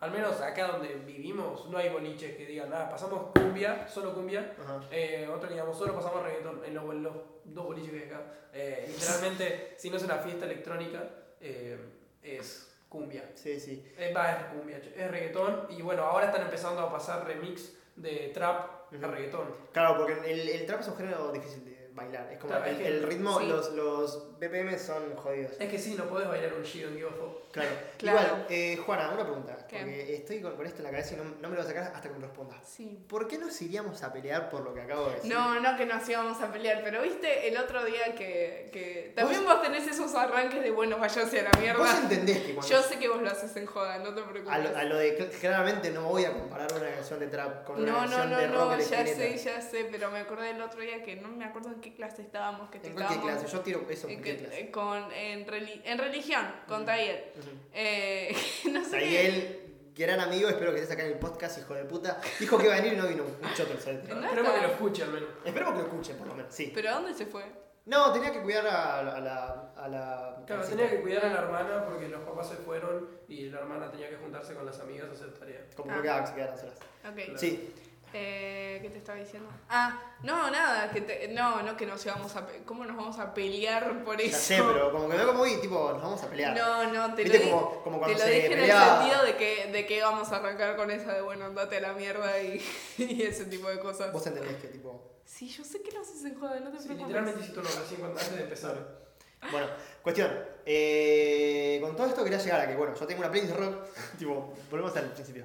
[0.00, 4.54] Al menos acá donde vivimos no hay boliches que digan, nada, pasamos cumbia, solo cumbia.
[4.90, 8.06] Eh, otro que digamos, solo pasamos reggaetón en los, en los dos boliches que hay
[8.06, 8.22] acá.
[8.52, 11.02] Eh, literalmente, si no es una fiesta electrónica,
[11.40, 11.78] eh,
[12.22, 13.30] es cumbia.
[13.34, 13.92] Sí, sí.
[13.98, 15.66] Eh, va, es cumbia, es reggaetón.
[15.70, 19.06] Y bueno, ahora están empezando a pasar remix de trap a Ujú.
[19.06, 19.54] reggaetón.
[19.72, 21.79] Claro, porque el, el trap es un género difícil de.
[21.94, 22.28] Bailar.
[22.32, 23.46] Es como Claro, el, es que- el ritmo, sí.
[23.46, 25.52] los, los BPM son jodidos.
[25.58, 27.50] Es que sí, no podés bailar un a Fuck.
[27.52, 27.70] Claro.
[28.00, 28.18] Claro.
[28.20, 29.66] Igual, eh, Juana, una pregunta.
[29.68, 29.76] ¿Qué?
[29.78, 32.08] Porque estoy con, con esto en la cabeza y no, no me lo sacar hasta
[32.08, 32.58] que me respondas.
[32.66, 33.04] Sí.
[33.08, 35.32] ¿Por qué nos iríamos a pelear por lo que acabo de decir?
[35.34, 39.44] No, no que nos íbamos a pelear, pero viste el otro día que, que también
[39.44, 41.98] vos tenés esos arranques de bueno, váyanse a la Vos mierda.
[42.00, 42.72] entendés que cuando.
[42.74, 44.48] Yo sé que vos lo haces en joda, no te preocupes.
[44.54, 45.18] a, lo, a lo de.
[45.18, 48.30] cl- Claramente no voy a comparar una canción de trap con una No, no, canción
[48.30, 49.38] no, de rock no, de ya esquineta.
[49.38, 51.94] sé, ya sé, pero me acordé el otro día que no me acuerdo en qué
[51.96, 53.46] clase estábamos, que te ¿En estábamos clase?
[53.46, 54.60] Yo tiro eso en en, clase.
[54.60, 57.24] eh, con, en, reli- en religión, con Tayel.
[57.38, 57.48] Ujú.
[57.72, 58.36] Eh,
[58.72, 59.70] no sé Ahí qué.
[59.94, 62.20] gran amigo, espero que estés acá en el podcast, hijo de puta.
[62.38, 63.24] Dijo que iba a venir y no vino.
[63.24, 64.14] Un choto el solete.
[64.14, 65.28] No Esperemos que lo escuche al menos.
[65.44, 66.54] Esperemos que lo escuchen, por lo menos.
[66.54, 66.70] Sí.
[66.74, 67.44] ¿Pero a dónde se fue?
[67.86, 69.72] No, tenía que cuidar a, la- a la.
[69.76, 73.48] A la Claro, tenía que cuidar a la hermana porque los papás se fueron y
[73.48, 75.64] la hermana tenía que juntarse con las amigas a hacer tarea.
[75.74, 75.96] Como Ah.
[75.96, 76.76] lo que se quedaran solas.
[77.08, 77.14] Ok.
[77.14, 77.38] Claro.
[77.38, 77.72] Sí.
[78.12, 79.48] Eh, ¿Qué te estaba diciendo?
[79.68, 83.32] Ah, no, nada, que te- no, no que nos íbamos a ¿Cómo nos vamos a
[83.32, 84.36] pelear por Ya eso?
[84.38, 86.56] sé, pero como que veo como, uy, tipo, nos vamos a pelear.
[86.56, 88.98] No, no, te lo, Viste di- como, como te lo se dije en el peleaba.
[89.02, 91.92] sentido de que, de que vamos a arrancar con esa de bueno, andate a la
[91.92, 92.60] mierda y,
[92.98, 94.12] y ese tipo de cosas.
[94.12, 95.20] Vos entendés que, tipo.
[95.24, 96.98] Sí, yo sé que no se en joda, no te Sí, preocupes.
[97.06, 99.00] literalmente hiciste uno recién cuando antes de empezar.
[99.52, 99.68] Bueno,
[100.02, 100.30] cuestión.
[100.66, 103.76] Eh, con todo esto quería llegar a que, bueno, yo tengo una playlist de rock.
[104.18, 105.44] tipo, volvemos al principio.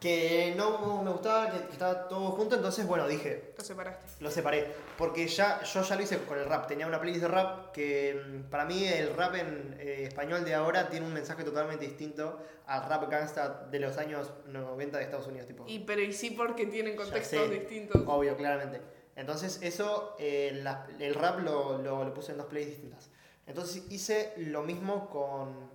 [0.00, 4.24] Que no me gustaba, que, que estaba todo junto, entonces, bueno, dije, Lo separaste.
[4.24, 4.72] lo separé.
[4.96, 6.66] Porque ya, yo ya lo hice con el rap.
[6.66, 10.54] Tenía una playlist de rap que mm, para mí el rap en eh, español de
[10.54, 15.26] ahora tiene un mensaje totalmente distinto al rap gangsta de los años 90 de Estados
[15.26, 15.46] Unidos.
[15.46, 15.64] Tipo.
[15.68, 17.50] Y, pero y sí porque tienen contextos sé.
[17.50, 18.02] distintos.
[18.06, 18.80] Obvio, claramente.
[19.16, 23.10] Entonces eso, eh, la- el rap lo, lo, lo puse en dos playlists distintas.
[23.46, 25.68] Entonces hice lo mismo con,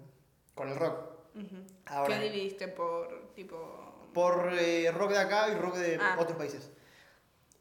[0.55, 0.97] con el rock.
[1.35, 1.57] Ujú.
[1.85, 3.84] Ahora, ¿Qué dividiste por tipo
[4.15, 6.15] por eh, rock de acá y rock de Ah.
[6.17, 6.71] otros países.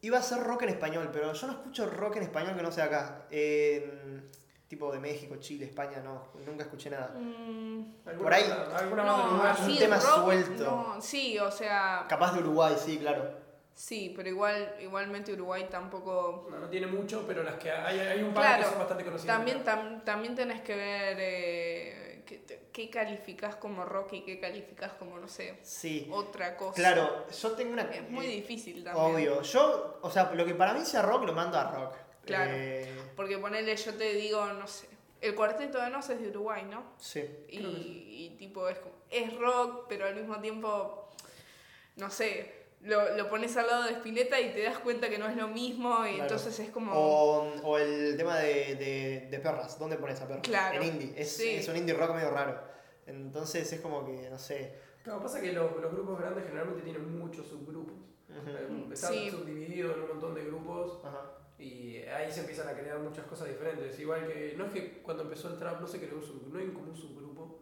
[0.01, 2.71] Iba a ser rock en español, pero yo no escucho rock en español que no
[2.71, 3.25] sea acá.
[3.29, 4.21] Eh,
[4.67, 7.11] tipo de México, Chile, España, no, nunca escuché nada.
[7.19, 8.49] Mm, ¿Alguna Por ahí.
[8.49, 9.55] banda- ¿Alguna banda no, uruguaya?
[9.59, 10.63] un así tema rock, suelto.
[10.65, 13.31] no, sí, o sea, Capaz de Uruguay, sí, claro.
[13.73, 18.23] sí, pero igual igualmente Uruguay tampoco No, no tiene mucho, pero las que hay, hay
[18.23, 19.35] un par que son bastante conocidas.
[19.37, 25.17] También, tam- también tenés que ver eh, qué, calificás como rock y qué calificás como,
[25.19, 26.07] no sé, Sí.
[26.11, 26.73] otra cosa.
[26.75, 27.83] Claro, yo tengo una...
[27.83, 29.05] Es muy difícil también.
[29.15, 29.41] Obvio.
[29.41, 31.95] Yo, o sea, lo que para mí sea rock lo mando a rock.
[32.25, 32.51] Claro.
[32.55, 34.87] Eh, Porque ponele, yo te digo, no sé,
[35.21, 36.83] el cuarteto de Nos es de Uruguay, ¿no?
[36.97, 37.21] sí.
[37.49, 41.09] Y, y tipo, es, como- es rock, pero al mismo tiempo,
[41.97, 45.27] no sé, lo, lo pones al lado de Spinetta y te das cuenta que no
[45.27, 46.21] es lo mismo y Claro.
[46.23, 46.91] entonces es como...
[46.93, 49.79] O, o el tema de, de, de perras.
[49.79, 50.43] ¿Dónde pones a perras?
[50.43, 51.13] Claro, En indie.
[51.17, 51.49] Es, sí.
[51.55, 52.59] es un indie rock medio raro.
[53.07, 54.73] Entonces es como que, no sé.
[55.03, 57.95] Claro, pasa que los, los grupos grandes generalmente tienen muchos subgrupos.
[58.29, 59.29] Eh, Están Sí.
[59.31, 61.21] subdivididos en un montón de grupos Ajá.
[61.59, 63.97] y ahí se empiezan a crear muchas cosas diferentes.
[63.99, 66.59] Igual que, no es que cuando empezó el trap no se creó un subgrupo, no
[66.59, 67.59] hay como un subgrupo.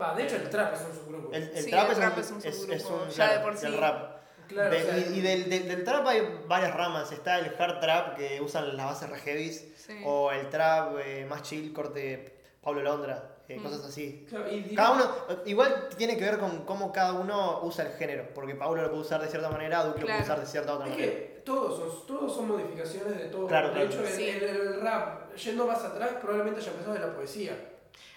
[0.00, 1.32] Va, de hecho el trap es un subgrupo.
[1.32, 3.14] El, el Sí, trap, el es, rap un, es un es, es subgrupo, un- ya
[3.14, 3.66] claro, de por sí.
[3.76, 4.21] rap.
[4.52, 7.10] Claro, De- o sea, y y del, del, del trap hay varias ramas.
[7.12, 9.68] Está el hard trap que usan las bases re heavies.
[9.76, 10.00] Sí.
[10.04, 13.28] O el trap eh, más chill, corte Pablo Londra.
[13.48, 13.62] eh, Mm.
[13.64, 14.24] Cosas así.
[14.30, 15.10] claro, y diré- Cada uno,
[15.44, 19.02] igual tiene que ver con cómo cada uno usa el género, porque Paulo lo puede
[19.02, 21.12] usar de cierta manera, Duque lo puede usar de cierta otra Es manera.
[21.12, 23.48] que todos son, todos son modificaciones de todo.
[23.48, 23.88] Claro, de claro.
[23.90, 24.28] hecho, el, Sí.
[24.28, 27.58] el- el rap, yendo más atrás, probablemente ya empezó de la poesía.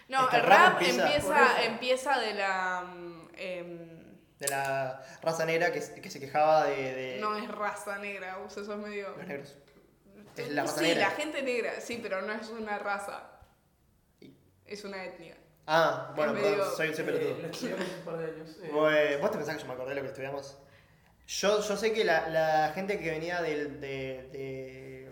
[0.07, 2.83] No, Es que el rap rap empieza- empieza de la...
[2.95, 4.04] mm, em,
[4.39, 8.37] De la raza negra que, se- que se quejaba de, de no es raza negra,
[8.37, 9.15] vos eso es medio...
[9.17, 9.55] los negros.
[10.35, 11.09] Es la raza sí, negra.
[11.09, 13.23] la gente negra, sí, pero no es una raza.
[14.65, 15.37] Es una etnia.
[15.67, 17.37] Ah, bueno, perdón, medio- soy, Eh, pelotudo.
[17.41, 18.57] lo estudiamos un par de años.
[18.61, 18.69] eh.
[18.73, 20.57] Vos, eh, ¿Vos te pensás que yo me acordé de lo que estudiamos?
[21.27, 25.11] Yo, yo sé que la, la gente que venía del, de, de-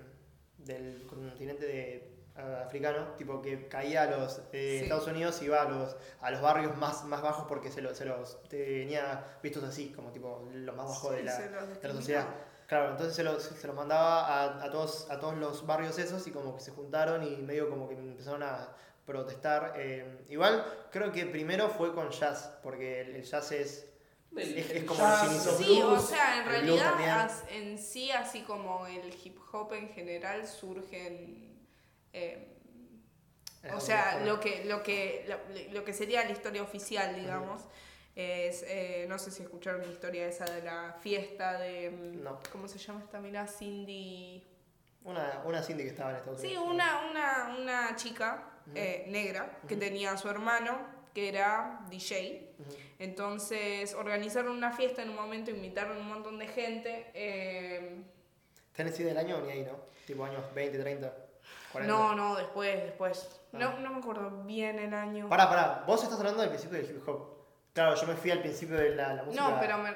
[0.57, 4.83] del continente de, africano, tipo que caía a los eh, Sí.
[4.83, 8.05] Estados Unidos, iba a los, a los barrios más, más bajos porque se, lo- se
[8.05, 11.93] los tenía vistos así, como tipo lo más bajo de Sí, la, los de la
[11.93, 12.27] sociedad.
[12.67, 16.25] Claro, entonces se los, se los mandaba a, a todos, a todos los barrios esos
[16.27, 18.69] y como que se juntaron y medio como que empezaron a
[19.05, 19.73] protestar.
[19.75, 23.89] eh, igual creo que primero fue con jazz, porque el, el jazz es...
[24.35, 26.05] El- es- como jazz, los los Sí, o blues.
[26.07, 31.52] sea, en realidad as- en sí, así como el hip hop en general, surgen...
[32.13, 32.47] eh,
[33.73, 37.61] o sea, lo que, lo, que, lo, lo que sería la historia oficial, digamos,
[38.15, 42.39] es, eh, no sé si escucharon la historia esa de la fiesta de, mm, No.
[42.51, 43.47] ¿cómo se llama esta mina?
[43.47, 44.43] Cindy...
[45.05, 46.65] Una, una Cindy que estaba en Estados Sí, Unidos.
[46.69, 50.77] una, una, una chica eh, negra que tenía a su hermano
[51.13, 52.53] que era DJ.
[52.99, 57.11] Entonces organizaron una fiesta en un momento, invitaron un montón de gente.
[57.13, 58.01] eh,
[58.73, 59.77] Tennessee del año ni ahí, ¿no?
[60.07, 61.13] Tipo años 20, 30,
[61.73, 61.93] 40.
[61.93, 63.29] No, no, después, después.
[63.53, 63.57] Ah.
[63.57, 65.27] No, no me acuerdo bien el año.
[65.27, 67.33] Pará, pará, vos estás hablando del principio del hip hop.
[67.73, 69.93] Claro, yo me fui al principio de la, la música no, pero me...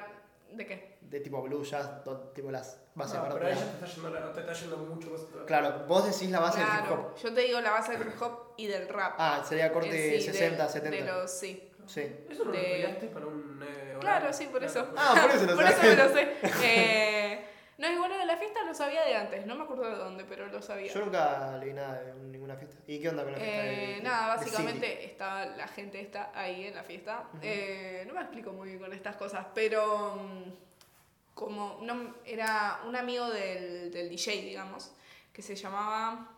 [0.52, 0.98] ¿De qué?
[1.08, 4.10] de tipo blues, jazz, to- tipo las bases No, para pero ahí te está yendo,
[4.10, 5.20] la- te está yendo mucho más.
[5.46, 6.86] Claro, vos decís la base del hip hop.
[6.86, 9.14] Claro, yo te digo la base del hip hop y del rap.
[9.16, 10.96] Ah, sería corte Eh, sí, de- 60, 70.
[11.04, 11.70] De los, sí.
[11.86, 12.00] Sí.
[12.28, 13.96] ¿Eso no lo de- estudiaste para un eh?
[14.00, 14.86] Claro, sí, por eso.
[14.96, 16.34] Ah, por eso lo Por eso me lo sé.
[16.62, 17.47] Eh,
[17.78, 20.46] no, igual de la fiesta lo sabía de antes, no me acuerdo de dónde, pero
[20.48, 20.92] lo sabía.
[20.92, 22.76] Yo nunca leí nada de ninguna fiesta.
[22.86, 23.66] ¿Y qué onda con la fiesta?
[23.66, 27.24] Eh, de- nada, básicamente estaba la gente está ahí en la fiesta.
[27.40, 32.96] Eh, no me explico muy bien con estas cosas, pero mm, como no era un
[32.96, 34.92] amigo del, del DJ, digamos,
[35.32, 36.28] que se llamaba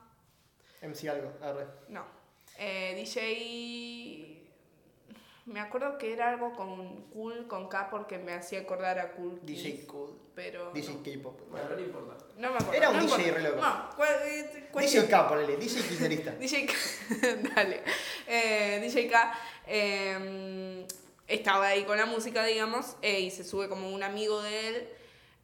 [0.82, 1.66] MC algo, arre.
[1.88, 2.04] no
[2.58, 4.39] eh, DJ
[5.46, 9.40] me acuerdo que era algo con cool con K porque me hacía acordar a cool
[9.42, 10.10] DJ Keith, Cool.
[10.34, 11.40] pero DJ no, K-pop.
[11.50, 12.24] Bueno, no importa.
[12.36, 13.60] no me acuerdo Era un no DJ re loco.
[13.60, 16.30] no, cu- eh, DJ K, ponele, DJ kirchnerista.
[16.40, 16.72] DJ K,
[17.54, 17.82] dale.
[18.26, 19.34] Eh, DJ K
[19.66, 20.86] eh,
[21.28, 24.88] estaba ahí con la música, digamos, eh, y se sube como un amigo de él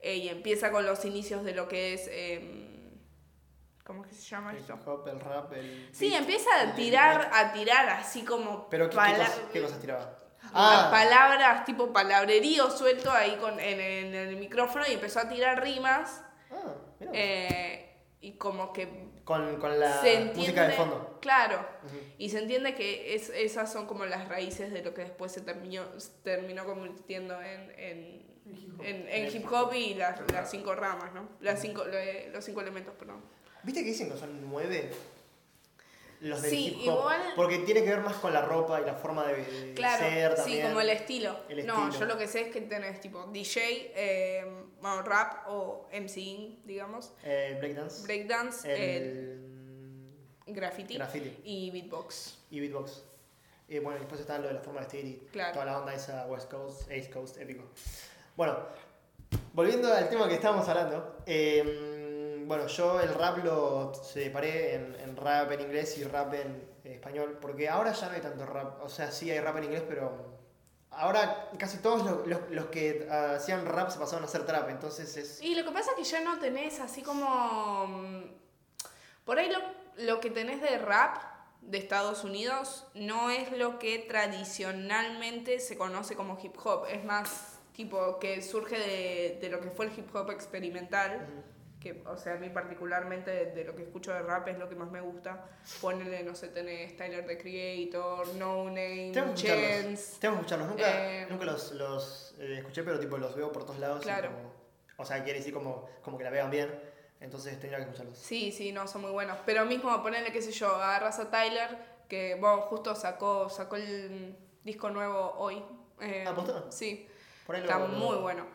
[0.02, 2.08] eh, y empieza con los inicios de lo que es.
[3.86, 4.74] ¿Cómo es que se llama El esto?
[4.74, 5.88] hip hop, el rap, el.
[5.92, 8.68] Sí, beat, empieza a tirar, a tirar así como.
[8.68, 10.18] Pero ¿qué, qué, pala- cosas, qué cosas tiraba?
[10.52, 15.28] Ah, Ah, palabras, tipo palabrerío suelto ahí con, en, en el micrófono y empezó a
[15.28, 17.12] tirar rimas ah mira.
[17.14, 21.18] eh, y como que con, con la se entiende, música de fondo.
[21.20, 21.96] Claro, Ujú.
[22.18, 25.40] y se entiende que es, esas son como las raíces de lo que después se
[25.40, 28.84] terminó, se terminó convirtiendo en, en, El hip hop.
[28.84, 31.28] en- hip hop y las, las cinco ramas, ¿no?
[31.40, 33.24] Las cinco, lo- los cinco elementos, perdón.
[33.66, 34.90] ¿Viste que dicen que son nueve?
[36.20, 36.98] Los del Sí, hip hop.
[37.00, 39.98] igual- Porque tiene que ver más con la ropa y la forma de, de Claro,
[40.02, 40.66] ser sí, también.
[40.68, 41.40] como el estilo.
[41.50, 42.00] El No, estilo.
[42.00, 44.46] yo lo que sé es que tenés tipo DJ, eh,
[44.80, 48.02] bueno, rap o MCing, digamos, Eh, breakdance.
[48.04, 49.02] breakdance, el,
[50.46, 52.38] el graffiti, graffiti y beatbox.
[52.50, 53.02] y beatbox.
[53.68, 55.52] Y bueno, después está lo de la forma de vestir y Claro.
[55.52, 57.64] toda la onda esa West Coast, East Coast, épico.
[58.36, 58.56] Bueno,
[59.52, 61.18] volviendo al tema que estábamos hablando.
[61.26, 62.05] eh,
[62.46, 67.38] bueno, yo el rap lo separé en, en rap en inglés y rap en español.
[67.40, 68.82] Porque ahora ya no hay tanto rap.
[68.82, 70.34] O sea, sí hay rap en inglés, pero
[70.90, 74.68] ahora casi todos los, los- los que ah, hacían rap se pasaron a hacer trap.
[74.70, 75.42] Entonces es...
[75.42, 77.86] Y lo que pasa es que ya no tenés así como...
[77.88, 78.22] mm,
[79.24, 79.58] Por ahí lo,
[80.04, 81.18] lo que tenés de rap
[81.62, 86.86] de Estados Unidos no es lo que tradicionalmente se conoce como hip hop.
[86.88, 91.26] Es más tipo que surge de, de lo que fue el hip hop experimental.
[91.80, 94.68] Que, o sea, a mí particularmente de, de lo que escucho de rap es lo
[94.68, 95.44] que más me gusta.
[95.80, 99.42] Ponele, no sé, tenés Tyler the Creator, No Name, Tengo que.
[99.82, 100.16] Chance.
[100.20, 100.68] Tengo que escucharlos.
[100.70, 100.84] Nunca,
[101.22, 104.02] Eh, nunca los, los eh, escuché, pero tipo los veo por todos lados.
[104.02, 104.30] Claro.
[104.32, 104.56] como-
[104.98, 106.70] o sea, quiere decir como, como que la vean bien.
[107.20, 108.18] Entonces tendría que escucharlos.
[108.18, 109.36] Sí, sí, no, son muy buenos.
[109.46, 111.76] Pero mismo, ponerle, qué sé yo, agarras a Tyler,
[112.08, 114.34] que bueno, justo sacó, sacó el
[114.64, 115.62] disco nuevo hoy.
[116.00, 116.70] Eh, ¿posta?
[116.72, 117.06] Sí,
[117.46, 118.46] lo- está lo- muy bueno.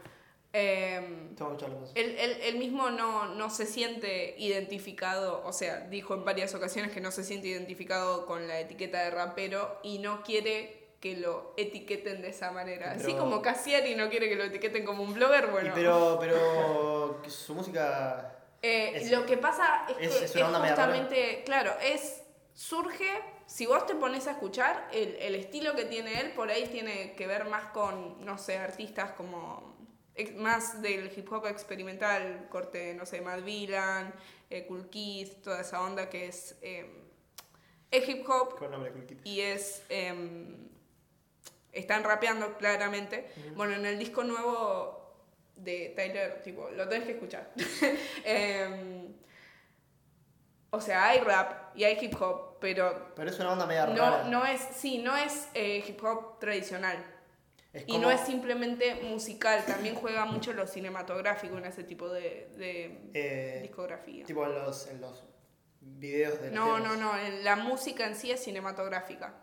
[0.53, 1.29] Eh,
[1.95, 6.91] él, él- él mismo no, no se siente identificado, o sea, dijo en varias ocasiones
[6.91, 11.53] que no se siente identificado con la etiqueta de rapero y no quiere que lo
[11.57, 12.91] etiqueten de esa manera.
[12.91, 15.71] Así como Cassiari no quiere que lo etiqueten como un blogger, bueno.
[15.73, 18.37] pero, pero su música.
[18.61, 20.67] Eh, Es- lo que pasa es, es- que es rara.
[20.67, 22.21] justamente, claro, es
[22.53, 23.09] surge,
[23.47, 27.13] si vos te pones a escuchar, el, el estilo que tiene él por ahí tiene
[27.13, 29.71] que ver más con, no sé, artistas como
[30.35, 34.13] más del hip hop experimental, corte, no sé, Mad Villain,
[34.49, 36.85] eh, Cool Keith, toda esa onda que es, eh,
[37.89, 39.17] es hip hop Con nombre Cool Kid.
[39.23, 40.69] y es em,
[41.71, 43.31] están rapeando claramente.
[43.55, 44.99] Bueno, en el disco nuevo
[45.55, 47.51] de Tyler, tipo, lo tenés que escuchar.
[48.25, 49.13] Em,
[50.71, 53.95] o sea, hay rap y hay hip hop, pero Pero es una onda media no,
[53.95, 54.23] rara.
[54.25, 56.97] no es, sí, no es eh, hip hop tradicional.
[57.73, 62.49] Es Y no es simplemente musical, también juega mucho lo cinematográfico en ese tipo de,
[62.57, 64.25] de eh, discografía.
[64.25, 65.23] tipo en los, en los
[65.79, 69.35] videos de No, no, no, la música en sí es cinematográfica.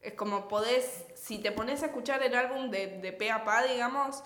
[0.00, 3.62] Es como podés, si te pones a escuchar el álbum de, de pe a pa,
[3.62, 4.24] digamos,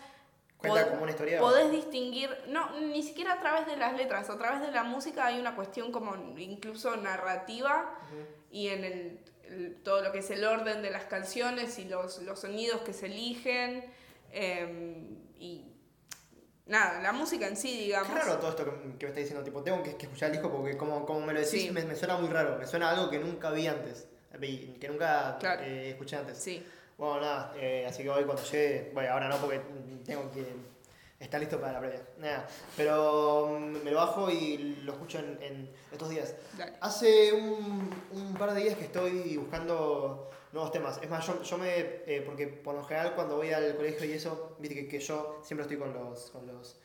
[0.57, 1.39] Cuenta pod- como una historia.
[1.39, 5.27] podés distinguir, no, ni siquiera a través de las letras, a través de la música
[5.27, 7.99] hay una cuestión como incluso narrativa
[8.51, 12.21] y en el, el- todo lo que es el orden de las canciones y los,
[12.23, 13.85] los sonidos que se eligen
[14.33, 15.65] eh, y
[16.67, 18.09] nada, la música en sí, digamos.
[18.09, 20.33] Qué raro todo esto que, que me está diciendo, tipo, tengo que, que escuchar el
[20.37, 21.71] disco porque como, como me lo decís Sí.
[21.71, 24.09] me, me suena muy raro, me suena a algo que nunca vi antes,
[24.41, 25.63] que nunca Claro.
[25.63, 26.39] eh, escuché antes.
[26.39, 26.65] Sí.
[26.99, 29.61] Bueno, nada, eh, así que hoy cuando llegue, bueno, ahora no porque
[30.05, 30.45] tengo que
[31.19, 32.07] Está listo para la previa.
[32.19, 32.47] Nada.
[32.77, 36.35] Pero mm, me lo bajo y lo escucho en, en estos días.
[36.59, 36.75] Dale.
[36.81, 40.99] Hace un, un par de días que estoy buscando nuevos temas.
[41.03, 41.71] Es más, yo, yo me.
[41.79, 45.41] eh, porque por lo general cuando voy al colegio y eso, viste que, que yo
[45.43, 46.79] siempre estoy con los, con los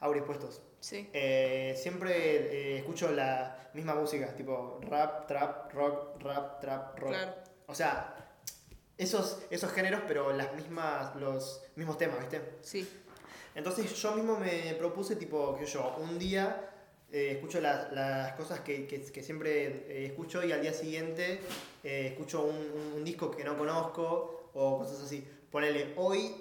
[0.00, 0.62] auris puestos.
[0.80, 1.08] Sí.
[1.12, 7.10] Eh, siempre eh, escucho la misma música, tipo rap, trap, rock, rap, trap, rock.
[7.10, 7.34] Claro.
[7.66, 8.16] O sea,
[8.98, 12.58] esos, esos géneros, pero las mismas, los mismos temas, ¿viste?
[12.62, 13.01] Sí.
[13.54, 16.68] Entonces yo mismo me propuse, tipo, que yo, un día
[17.12, 18.86] eh, escucho la- las cosas que,
[19.22, 21.40] siempre eh, escucho y al día siguiente
[21.84, 25.22] eh, escucho un, un disco que no conozco o cosas así.
[25.50, 26.34] Ponele, hoy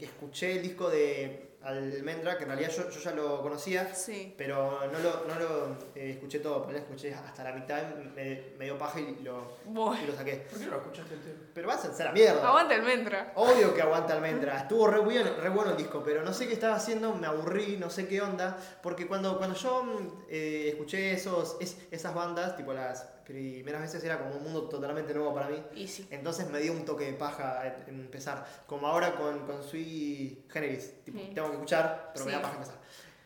[0.00, 4.34] escuché el disco de Almendra, que en realidad yo, yo ya lo conocía, Sí.
[4.36, 7.82] pero no lo, no lo eh, escuché todo, ponele, escuché hasta la mitad,
[8.14, 10.46] me, me dio paja y lo, y lo saqué.
[10.50, 11.14] ¿Por qué no lo escuchaste?
[11.54, 12.46] Pero vas a hacer la mierda.
[12.48, 13.32] Aguanta el mentra.
[13.36, 14.58] Obvio que aguanta almendra.
[14.58, 17.76] Estuvo re bueno, re bueno el disco, pero no sé qué estaba haciendo, me aburrí,
[17.78, 18.56] no sé qué onda.
[18.82, 24.02] Porque cuando, cuando yo mm, eh, escuché esos, es- esas bandas, tipo las primeras veces
[24.04, 25.62] era como un mundo totalmente nuevo para mí.
[25.74, 26.06] Y sí.
[26.10, 28.46] Entonces me dio un toque de paja en empezar.
[28.66, 31.02] Como ahora con, con Sui Generis.
[31.04, 31.34] Tipo, Mm.
[31.34, 32.36] tengo que escuchar, pero me Sí.
[32.36, 32.76] da paja empezar.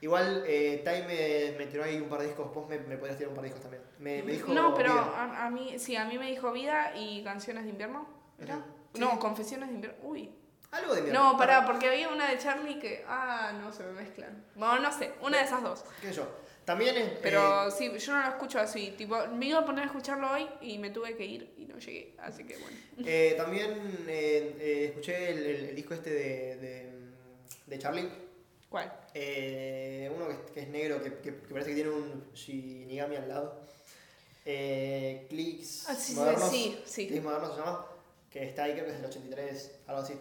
[0.00, 3.16] Igual, eh, Tai me, me tiró ahí un par de discos, vos me, me podrías
[3.16, 3.82] tirar un par de discos también.
[3.98, 4.52] Me, me dijo.
[4.52, 5.02] No, pero Vida.
[5.02, 8.06] a, a mí, sí, a mí me dijo vida y canciones de invierno.
[8.38, 8.56] ¿Era?
[8.56, 8.64] Ujú.
[8.98, 9.18] No, Sí.
[9.18, 9.98] confesiones de invierno.
[10.02, 10.35] Uy.
[10.70, 11.18] Algo de mierda.
[11.18, 13.04] No, pará, porque había una de Charlie que.
[13.09, 14.44] Ah, no, se me mezclan.
[14.54, 15.85] Bueno, no sé, una de esas dos.
[16.02, 16.26] ¿Qué yo?
[16.66, 17.11] También es.
[17.22, 18.92] Pero sí, yo no lo escucho así.
[18.98, 21.79] Tipo, me iba a poner a escucharlo hoy y me tuve que ir y no
[21.79, 22.14] llegué.
[22.18, 22.76] Así que bueno.
[23.07, 23.70] Eh, también
[24.09, 26.92] eh, eh, escuché el, el- el disco este de, de,
[27.66, 28.09] de Charlie.
[28.68, 28.92] ¿Cuál?
[29.14, 33.16] Eh, uno que, es- que es negro, que, que- que parece que tiene un Shinigami
[33.16, 33.61] al lado.
[34.44, 36.50] Eh, Clicks Ah, sí, Modernos.
[36.50, 37.07] sí, sí.
[37.09, 37.87] Clicks Modernos se llama.
[38.31, 40.14] Que está ahí, creo que es del 83, algo así.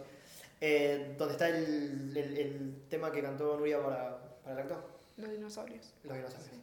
[0.60, 4.95] Eh, donde está el, el- el tema que cantó Nuria para, para el actor.
[5.16, 5.94] Los dinosaurios.
[6.04, 6.56] Los dinosaurios.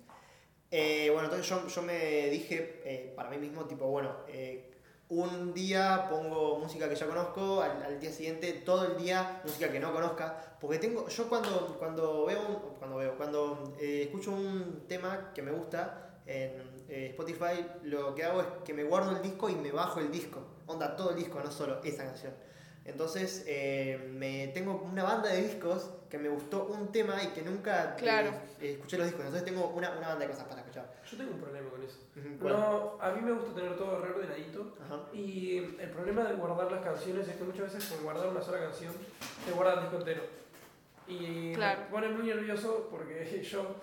[0.70, 4.72] Eh, bueno, entonces yo, yo me dije eh, para mí mismo, tipo, bueno, eh,
[5.10, 9.72] un día pongo música que ya conozco, al, al día siguiente todo el día música
[9.72, 15.32] que no conozca, porque tengo, yo cuando, cuando veo, cuando veo, cuando escucho un tema
[15.36, 19.56] que me gusta en Spotify, lo que hago es que me guardo el disco y
[19.56, 22.34] me bajo el disco, onda todo el disco, no solo esa canción.
[22.86, 27.42] Entonces eh, me tengo una banda de discos que me gustó un tema y que
[27.42, 28.30] nunca eh, Claro.
[28.60, 29.26] eh, escuché los discos.
[29.26, 30.94] Entonces tengo una, una banda de cosas para escuchar.
[31.10, 31.98] Yo tengo un problema con eso.
[32.42, 32.54] ¿cuál?
[32.54, 34.76] No, a mí me gusta tener todo re ordenadito.
[34.84, 35.00] Ajá.
[35.14, 38.60] Y el problema de guardar las canciones es que muchas veces con guardar una sola
[38.60, 38.92] canción
[39.46, 40.24] te guarda el disco entero.
[41.08, 41.82] Y Claro.
[41.82, 43.76] me pone muy nervioso porque yo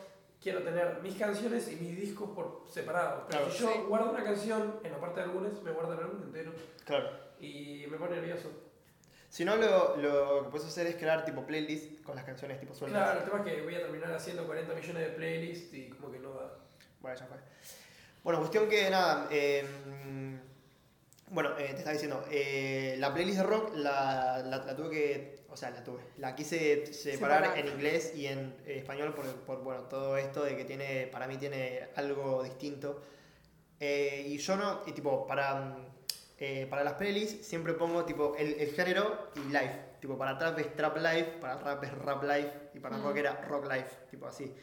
[0.43, 3.27] quiero tener mis canciones y mis discos por separado.
[3.29, 3.53] Pero Claro.
[3.55, 3.79] si yo Sí.
[3.89, 6.53] guardo una canción en la parte de álbumes, me guarda el álbum entero.
[6.85, 7.09] Claro.
[7.41, 8.49] Y me pone nervioso.
[9.31, 12.75] Si no, lo, lo que puedes hacer es crear tipo playlist con las canciones tipo
[12.75, 13.01] sueltas.
[13.01, 16.11] Claro, el tema es que voy a terminar haciendo 40 millones de playlists y como
[16.11, 16.59] que no da.
[17.01, 17.37] Bueno, ya fue.
[18.25, 19.29] Bueno, cuestión que nada.
[19.31, 19.65] eh,
[21.29, 25.41] bueno, eh, te estaba diciendo, eh, la playlist de rock la, la, la tuve que.
[25.49, 26.01] O sea, la tuve.
[26.19, 30.65] La quise separar en inglés y en español por, por, bueno, todo esto de que
[30.65, 31.07] tiene.
[31.07, 33.01] Para mí tiene algo distinto.
[33.79, 34.83] Eh, y yo no.
[34.87, 35.77] Y tipo, para.
[36.41, 39.91] Eh, para las playlists siempre pongo tipo el, el género y live.
[40.01, 43.03] Tipo, para trap es trap live, para rap es rap live y para Mm.
[43.05, 43.87] rock era rock live.
[44.11, 44.55] Tipo así.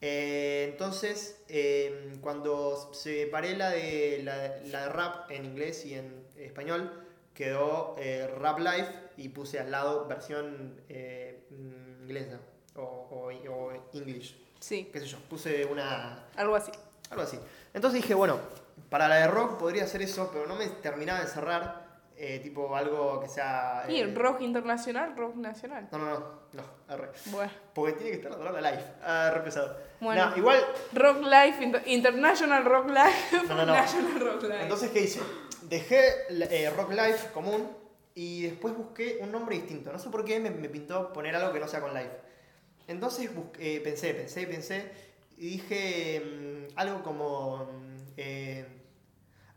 [0.00, 6.26] Eh, entonces, eh, cuando separé la de, la, la de rap en inglés y en
[6.36, 6.90] español,
[7.32, 10.80] quedó eh, Rap Live y puse al lado versión
[12.02, 12.38] inglesa
[12.76, 16.70] o, o, o English, Sí, qué sé yo, puse una, algo así.
[17.10, 17.38] algo así.
[17.72, 18.38] Entonces dije, bueno,
[18.90, 21.84] para la de rock podría hacer eso, pero no me terminaba de cerrar,
[22.16, 23.84] eh, tipo algo que sea...
[23.88, 25.88] Y eh, rock internacional, rock nacional.
[25.90, 26.18] no, no, no,
[26.52, 27.10] no, arre.
[27.26, 28.84] Bueno, Porque tiene que estar la palabra live.
[29.02, 29.76] Ah, re pesado.
[30.00, 30.30] Bueno.
[30.30, 30.60] No, igual
[30.92, 33.72] Rock Life, Inter- International Rock Life, No, no, no.
[33.74, 34.62] National Rock Life.
[34.62, 35.20] Entonces, ¿qué hice?
[35.62, 37.68] Dejé eh, Rock Life común
[38.14, 39.90] y después busqué un nombre distinto.
[39.92, 42.12] No sé por qué me, me pintó poner algo que no sea con Life.
[42.86, 44.92] Entonces busqué- eh, pensé, pensé, pensé
[45.38, 46.20] y dije
[46.70, 47.66] mm, algo como...
[48.16, 48.66] eh,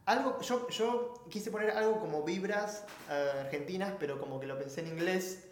[0.05, 4.81] algo, yo, yo quise poner algo como vibras eh, argentinas, pero como que lo pensé
[4.81, 5.43] en inglés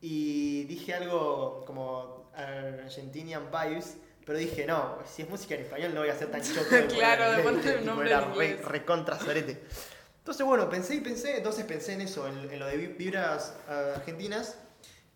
[0.00, 5.94] y dije algo como eh, Argentinian Vibes, pero dije, no, si es música en español
[5.94, 7.42] no voy a hacer tan poner Claro, de
[8.02, 9.62] era re, recontra sorete.
[10.18, 13.54] Entonces, bueno, pensé y pensé, entonces pensé en eso, en, en lo de vi- vibras
[13.70, 14.58] eh, argentinas.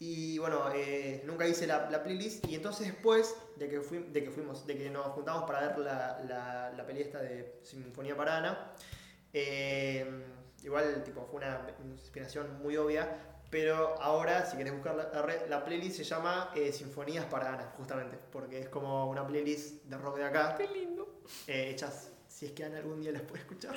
[0.01, 2.45] Y bueno, eh, nunca hice la, la playlist.
[2.49, 5.79] Y entonces después de que, fui- de que fuimos, de que nos juntamos para ver
[5.79, 8.73] la, la, la peli esta de Sinfonía Parana,
[9.33, 10.25] eh,
[10.63, 13.27] igual tipo fue una inspiración muy obvia.
[13.51, 17.53] Pero ahora, si querés buscar la, la red- la playlist, se llama eh, Sinfonías para
[17.53, 18.17] Ana, justamente.
[18.33, 21.21] Porque es como una playlist de rock de acá, Qué lindo.
[21.49, 23.77] eh, hechas, si es que Ana algún día las puede escuchar.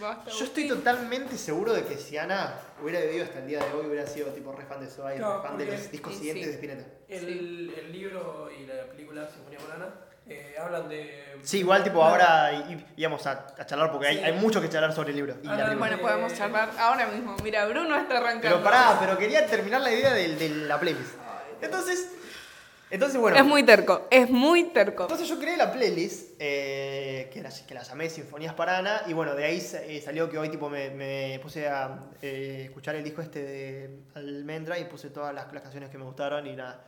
[0.00, 3.72] Basta, Yo estoy totalmente seguro de que si Ana hubiera vivido hasta el día de
[3.72, 5.90] hoy, hubiera sido tipo re fan de Soda y Claro, re fan de porque- los
[5.90, 6.50] discos siguientes sí.
[6.50, 6.84] de Spinetta.
[7.08, 9.94] El, el libro y la película Sinfonía Morana
[10.28, 11.36] eh, hablan de.
[11.42, 14.24] Sí, igual tipo ahora y- y- íbamos a, a charlar porque hay, Sí.
[14.24, 15.34] hay mucho que charlar sobre el libro.
[15.42, 15.74] y la película.
[15.76, 17.36] Bueno, podemos charlar ahora mismo.
[17.42, 18.42] Mira, Bruno está arrancando.
[18.42, 21.14] Pero pará, pero quería terminar la idea del- de, la playlist.
[21.60, 22.08] Entonces,
[22.92, 23.36] entonces bueno.
[23.36, 25.02] Es muy terco, es muy terco.
[25.04, 29.12] Entonces yo creé la playlist, eh, que, la, que la llamé Sinfonías para Ana, y
[29.12, 33.02] bueno, de ahí eh, salió que hoy tipo me, me puse a eh, escuchar el
[33.02, 36.84] disco este de Almendra y puse todas las, las canciones que me gustaron y nada.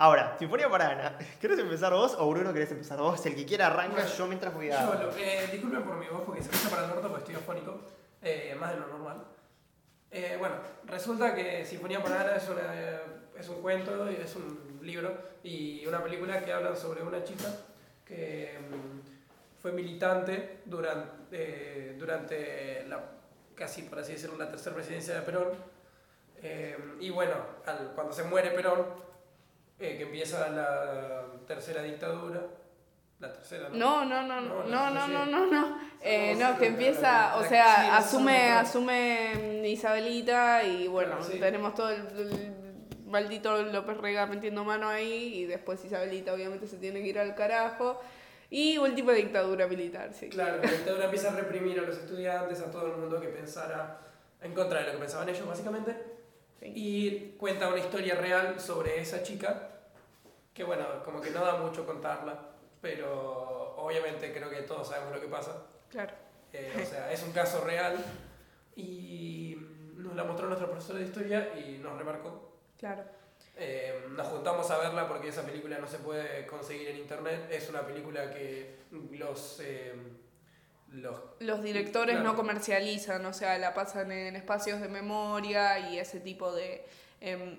[0.00, 3.24] Ahora, Sinfonía para Ana, ¿querés empezar vos o Bruno querés empezar vos?
[3.26, 4.80] El que quiera arranca, Bueno, yo mientras voy a...
[4.84, 7.34] Yo eh, disculpen por mi voz porque se me echa para el orto porque estoy
[7.34, 7.80] afónico,
[8.22, 9.24] eh, más de lo normal.
[10.10, 10.54] Eh, bueno,
[10.86, 15.84] resulta que Sinfonía para Ana es, una- es un cuento, y es un libro y
[15.86, 17.48] una película que hablan sobre una chica
[18.06, 23.00] que mm, fue militante durante, durante la,
[23.54, 25.48] casi por así decirlo, la tercera presidencia de Perón.
[26.42, 27.34] Eh, y bueno,
[27.66, 28.86] al- cuando se muere Perón,
[29.78, 32.40] eh, que empieza la tercera dictadura,
[33.20, 35.78] la tercera, No, no, no, No, no, no, no, no, no, no.
[36.00, 42.06] Eh, No, no, que empieza, o sea, asume, asume Isabelita y bueno, tenemos todo el
[43.08, 47.34] maldito López Rega metiendo mano ahí y después Isabelita obviamente se tiene que ir al
[47.34, 48.00] carajo
[48.50, 50.30] y última dictadura militar, sí.
[50.30, 54.00] Claro, la dictadura empieza a reprimir a los estudiantes, a todo el mundo que pensara
[54.40, 55.94] en contra de lo que pensaban ellos, básicamente.
[56.60, 56.72] Sí.
[56.74, 59.68] Y cuenta una historia real sobre esa chica,
[60.54, 62.38] que bueno, como que no da mucho contarla,
[62.80, 65.66] pero obviamente creo que todos sabemos lo que pasa.
[65.90, 66.14] Claro.
[66.52, 67.96] Eh, o sea, es un caso real
[68.74, 69.58] y
[69.96, 72.47] nos la mostró nuestro profesor de historia y nos remarcó.
[72.78, 73.04] Claro.
[73.56, 77.48] Eh, nos juntamos a verla porque esa película no se puede conseguir en internet.
[77.50, 78.76] Es una película que
[79.12, 79.92] los, eh,
[80.92, 82.30] los Los directores Claro.
[82.30, 86.84] no comercializan, o sea, la pasan en espacios de memoria y ese tipo de
[87.20, 87.58] em,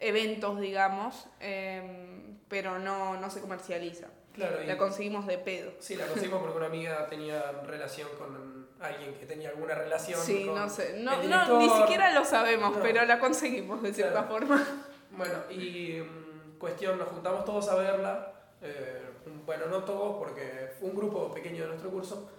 [0.00, 4.08] eventos, digamos, em, pero no, no se comercializa.
[4.34, 5.72] Claro, y- La conseguimos de pedo.
[5.78, 10.20] sí, la conseguimos porque una amiga tenía relación con alguien que tenía alguna relación.
[10.20, 10.96] Sí, con no sé.
[10.96, 12.82] el No, no, ni siquiera lo sabemos, No.
[12.82, 14.28] pero la conseguimos de cierta Claro.
[14.28, 14.66] forma.
[15.12, 18.32] Bueno, y mm, cuestión, nos juntamos todos a verla.
[18.62, 19.06] eh,
[19.46, 22.30] bueno, no todos, porque fue un grupo pequeño de nuestro curso.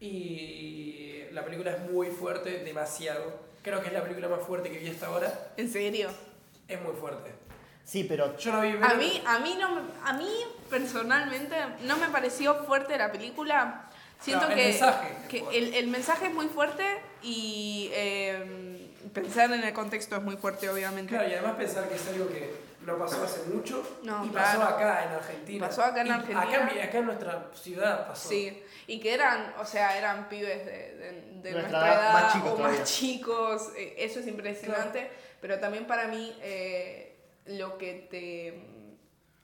[0.00, 3.40] Y la película es muy fuerte, demasiado.
[3.62, 5.32] Creo que es la película más fuerte que vi hasta ahora.
[5.56, 6.08] En serio.
[6.66, 7.32] Es muy fuerte.
[7.84, 8.70] Sí, pero Yo no vi.
[8.82, 10.28] A mí, a mí no, a mí
[10.68, 13.87] personalmente no me pareció fuerte la película.
[14.20, 16.84] Siento el que, mensaje es que el, el mensaje es muy fuerte
[17.22, 21.10] y eh, pensar en el contexto es muy fuerte, obviamente.
[21.14, 22.52] Claro, y además pensar que es algo que
[22.84, 24.74] no pasó hace mucho No, y pasó claro.
[24.76, 25.66] acá en Argentina.
[25.68, 26.42] Pasó acá en Argentina.
[26.42, 28.28] Acá, en- acá en nuestra ciudad pasó.
[28.28, 32.32] Sí, y que eran, o sea, eran pibes de, de- de Nuestra nuestra, edad, más
[32.32, 32.78] chicos o todavía.
[32.80, 35.10] más chicos, eh, eso es impresionante,
[35.40, 37.14] pero también para mí eh,
[37.46, 38.64] lo que te,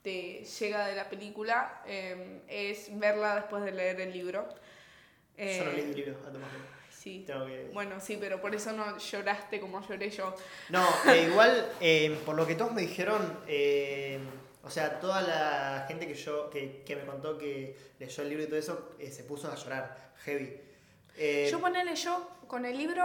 [0.03, 4.49] te llega de la película eh, es verla después de leer el libro.
[5.37, 6.51] Eh, yo no leí el libro, a tomar
[6.91, 7.23] Sí.
[7.27, 7.69] Tengo que...
[7.75, 10.35] Bueno, sí, pero por eso no lloraste como lloré yo.
[10.71, 14.19] No, eh, igual, eh, por lo que todos me dijeron, eh,
[14.63, 18.45] o sea, toda la gente que yo que, que me contó que leyó el libro
[18.45, 20.59] y todo eso, eh, se puso a llorar, heavy.
[21.17, 23.03] Eh, Yo ponele yo con el libro.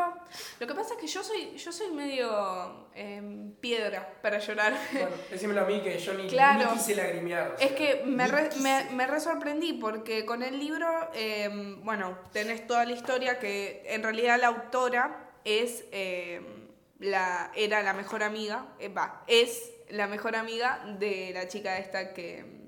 [0.59, 4.73] Lo que pasa es que yo soy, yo soy medio em, piedra para llorar.
[4.91, 6.71] Bueno, decímelo a mí que yo ni, Claro.
[6.71, 7.55] ni quise lagrimear.
[7.57, 12.17] o Es que me, re, me, me re sorprendí porque con el libro, em, bueno,
[12.33, 16.43] tenés toda la historia que en realidad la autora es em,
[16.99, 22.58] la, era la mejor amiga, va, es la mejor amiga de la chica esta que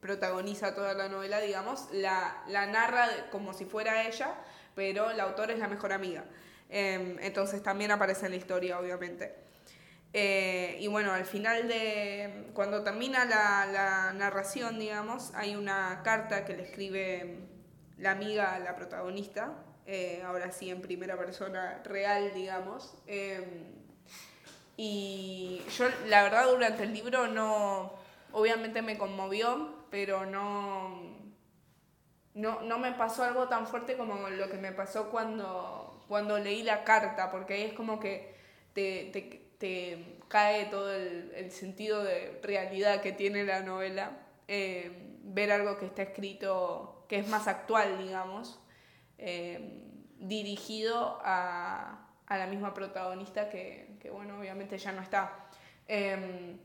[0.00, 4.34] protagoniza toda la novela, digamos, la, la narra como si fuera ella,
[4.74, 6.24] pero la autora es la mejor amiga.
[6.70, 9.34] Em, entonces también aparece en la historia, obviamente.
[10.12, 12.50] Eh, y bueno, al final de.
[12.54, 17.40] Cuando termina la, la narración, digamos, hay una carta que le escribe
[17.98, 19.52] la amiga a la protagonista,
[19.86, 22.94] eh, ahora sí en primera persona real, digamos.
[23.06, 23.64] Eh,
[24.76, 27.92] y yo, la verdad, durante el libro no.
[28.30, 31.16] Obviamente me conmovió, pero no.
[32.34, 36.62] No, no me pasó algo tan fuerte como lo que me pasó cuando, cuando leí
[36.62, 38.36] la carta, porque ahí es como que
[38.74, 39.10] te,
[39.58, 44.18] te, cae todo el, el sentido de realidad que tiene la novela.
[44.46, 48.58] eh, ver algo que está escrito, que es más actual, digamos,
[49.18, 49.82] eh,
[50.18, 55.48] dirigido a, a la misma protagonista que, que, bueno, obviamente ya no está.
[55.86, 56.58] Em,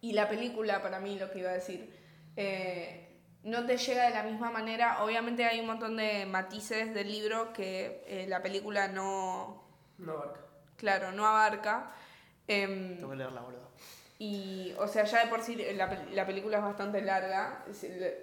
[0.00, 1.92] y la película, para mí, lo que iba a decir,
[2.36, 5.02] eh, no te llega de la misma manera.
[5.04, 9.64] Obviamente hay un montón de matices del libro que eh, la película no...
[9.98, 10.40] No abarca.
[10.76, 11.92] Claro, no abarca.
[12.48, 13.68] Em, Tengo que leerla, boludo.
[14.18, 17.64] y, o sea, ya de por sí la, la película es bastante larga.
[17.70, 18.14] es el-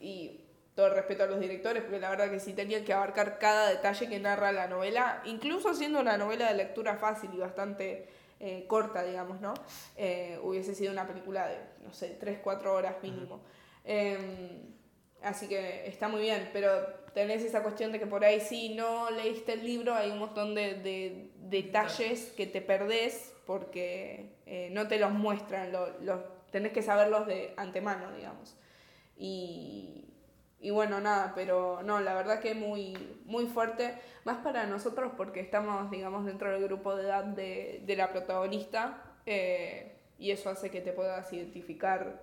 [0.00, 0.44] Y
[0.74, 3.68] todo el respeto a los directores, porque la verdad que sí tenían que abarcar cada
[3.68, 8.08] detalle que narra la novela, incluso siendo una novela de lectura fácil y bastante
[8.40, 9.54] eh, corta, digamos, ¿no?
[9.96, 13.40] Eh, hubiese sido una película de, no sé, 3, 4 horas mínimo.
[13.84, 14.74] Em,
[15.22, 16.70] así que está muy bien, pero
[17.14, 20.54] tenés esa cuestión de que por ahí si no leíste el libro hay un montón
[20.54, 26.20] de, de detalles que te perdés porque eh, no te los muestran, lo- los,
[26.52, 28.54] tenés que saberlos de antemano, digamos.
[29.16, 30.04] Y,
[30.60, 33.94] y bueno, nada, pero no, la verdad que muy, muy fuerte,
[34.24, 39.02] más para nosotros porque estamos, digamos, dentro del grupo de edad de, de la protagonista
[39.26, 42.22] eh, y eso hace que te puedas identificar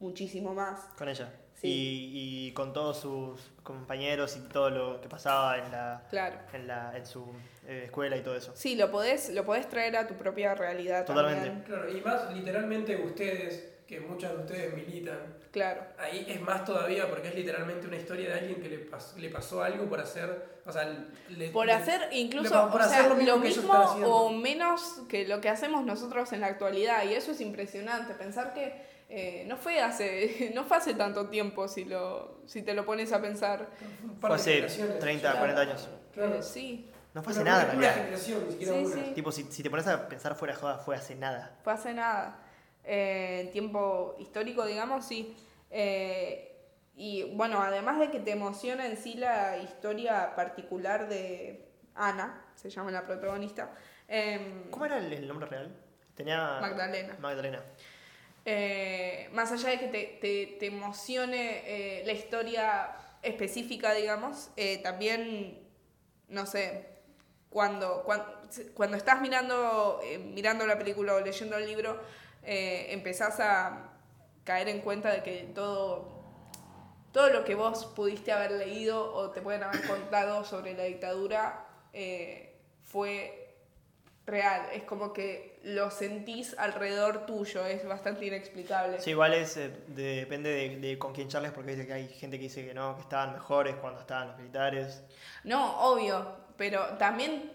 [0.00, 0.80] muchísimo más.
[0.98, 1.32] Con ella.
[1.54, 1.68] Sí.
[1.68, 6.36] Y, y con todos sus compañeros y todo lo que pasaba en la, Claro.
[6.52, 7.24] en la en su
[7.66, 8.52] eh, escuela y todo eso.
[8.54, 11.46] Sí, lo podés, lo podés traer a tu propia realidad Totalmente.
[11.46, 11.64] también.
[11.64, 15.18] Claro, y más literalmente ustedes, que muchas de ustedes militan,
[15.54, 15.82] Claro.
[15.98, 19.28] ahí es más todavía porque es literalmente una historia de alguien que le, pas- le
[19.28, 20.92] pasó algo por hacer, o sea,
[21.28, 23.72] le- Por hacer incluso le- por o hacer sea, lo mismo
[24.04, 27.04] o menos que lo que hacemos nosotros en la actualidad.
[27.04, 28.14] Y eso es impresionante.
[28.14, 32.74] Pensar que eh, no fue hace no fue hace tanto tiempo si lo si te
[32.74, 33.68] lo pones a pensar.
[34.20, 34.98] Fue hace generaciones.
[34.98, 35.38] 30, Claro.
[35.38, 35.88] 40 años.
[36.12, 36.34] Claro.
[36.34, 37.94] Eh, sí, No fue Una- hace nada en una, realidad.
[38.04, 38.94] generación, ni siquiera Sí, una.
[38.96, 39.12] sí.
[39.14, 41.56] Tipo, si, si te pones a pensar fuera de joda, fue hace nada.
[41.62, 42.40] fue hace nada.
[42.84, 45.34] Eh, en tiempo histórico, digamos, sí.
[45.70, 46.50] Eh,
[46.96, 52.70] y bueno, además de que te emociona en sí la historia particular de Ana, se
[52.70, 53.74] llama la protagonista.
[54.06, 55.74] em, ¿Cómo era el, el nombre real?
[56.14, 56.58] Tenía.
[56.60, 57.16] Magdalena.
[57.18, 57.62] Magdalena.
[58.44, 64.50] Eh, más allá de que te, te, te emocione la historia específica, digamos,
[64.82, 65.66] también,
[66.28, 66.86] no sé,
[67.48, 68.26] cuando, cuando,
[68.74, 70.00] cuando estás mirando,
[70.34, 71.98] mirando la película o leyendo el libro,
[72.44, 73.90] eh, empezás a
[74.44, 76.22] caer en cuenta de que todo,
[77.12, 81.64] todo lo que vos pudiste haber leído o te pueden haber contado sobre la dictadura
[81.92, 83.40] eh, fue
[84.26, 84.66] real.
[84.72, 89.00] Es como que lo sentís alrededor tuyo, es bastante inexplicable.
[89.00, 92.08] Sí, igual es, eh, de- depende de, de con quién charles, porque dice que hay
[92.08, 95.02] gente que dice que no, que estaban mejores cuando estaban los militares.
[95.44, 97.52] No, obvio, pero también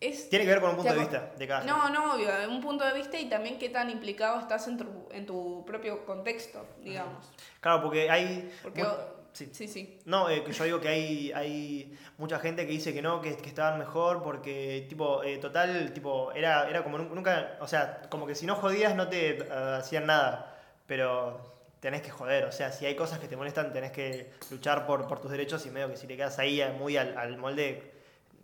[0.00, 0.28] es...
[0.28, 1.98] Tiene que ver con un punto de vista de cada No, gente.
[1.98, 5.26] no, obvio, un punto de vista y también qué tan implicado estás en tu, en
[5.26, 7.26] tu propio contexto, digamos.
[7.60, 8.52] Claro, porque hay.
[8.62, 8.84] Porque...
[9.32, 9.48] sí.
[9.52, 9.98] sí, sí.
[10.04, 13.36] No, eh, que yo digo que hay, hay mucha gente que dice que no, que,
[13.36, 18.02] que estaban mejor porque, tipo, eh, total, tipo, era, era como nun- nunca, o sea,
[18.10, 20.54] como que si no jodías no te eh, hacían nada,
[20.86, 24.86] pero tenés que joder, o sea, si hay cosas que te molestan tenés que luchar
[24.86, 27.92] por, por tus derechos y medio que si te quedas ahí muy al, al molde,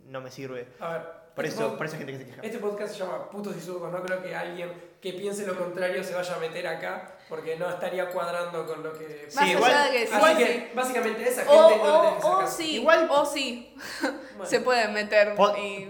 [0.07, 0.67] no me sirve.
[0.79, 1.01] A ver,
[1.35, 2.41] Por este eso, por eso hay gente que se queja.
[2.43, 3.91] Este podcast se llama Putos y Sucos.
[3.91, 4.71] No creo que alguien
[5.01, 8.91] que piense lo contrario se vaya a meter acá porque no estaría cuadrando con lo
[8.93, 9.27] que.
[9.29, 10.67] Sí, Más igual- allá de que Así igual que, sí.
[10.75, 12.47] básicamente, esa O, gente no o, o sacar.
[12.49, 15.87] sí, Igual- o sí, Bueno, se pueden meter y...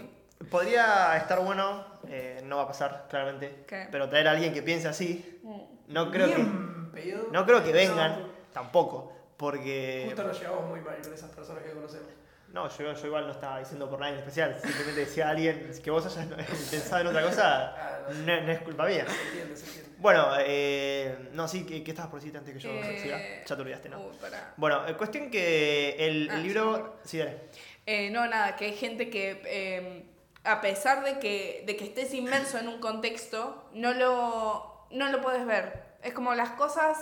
[0.50, 3.88] Podría estar bueno, eh, no va a pasar, claramente, ¿Qué?
[3.92, 5.40] pero traer a alguien que piense así,
[5.88, 6.46] no creo que,
[6.94, 7.28] pedo.
[7.32, 10.04] no creo que vengan, No, tampoco, porque...
[10.08, 12.08] Justo nos llevamos muy mal con esas personas que conocemos.
[12.54, 14.58] No, yo, yo igual no estaba diciendo por nadie en especial.
[14.62, 16.28] Simplemente decía a alguien que vos hayas
[16.72, 18.42] pensado en otra cosa, no.
[18.42, 19.06] no, es culpa mía.
[19.08, 19.92] Se entiende, se entiende.
[20.00, 23.20] Bueno, eh, no, sí, ¿qué, qué estabas por decir antes que yo Eh, siga?
[23.46, 24.00] Ya te olvidaste, ¿no?
[24.02, 24.54] uy, pará.
[24.58, 26.62] Bueno, eh, cuestión que el, Ah, sí, libro...
[26.76, 26.96] acuerdo.
[27.06, 27.38] Sí, dale.
[27.86, 30.04] Eh, no, nada, que hay gente que, eh,
[30.44, 35.22] a pesar de que, de que estés inmerso en un contexto, no lo, no lo
[35.22, 35.84] puedes ver.
[36.04, 36.98] Es como las cosas,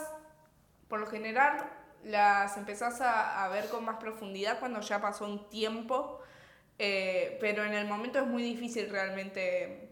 [0.89, 1.57] por lo general,
[2.03, 6.21] las empezás a, a ver con más profundidad cuando ya pasó un tiempo,
[6.77, 9.89] eh, pero en el momento es muy difícil realmente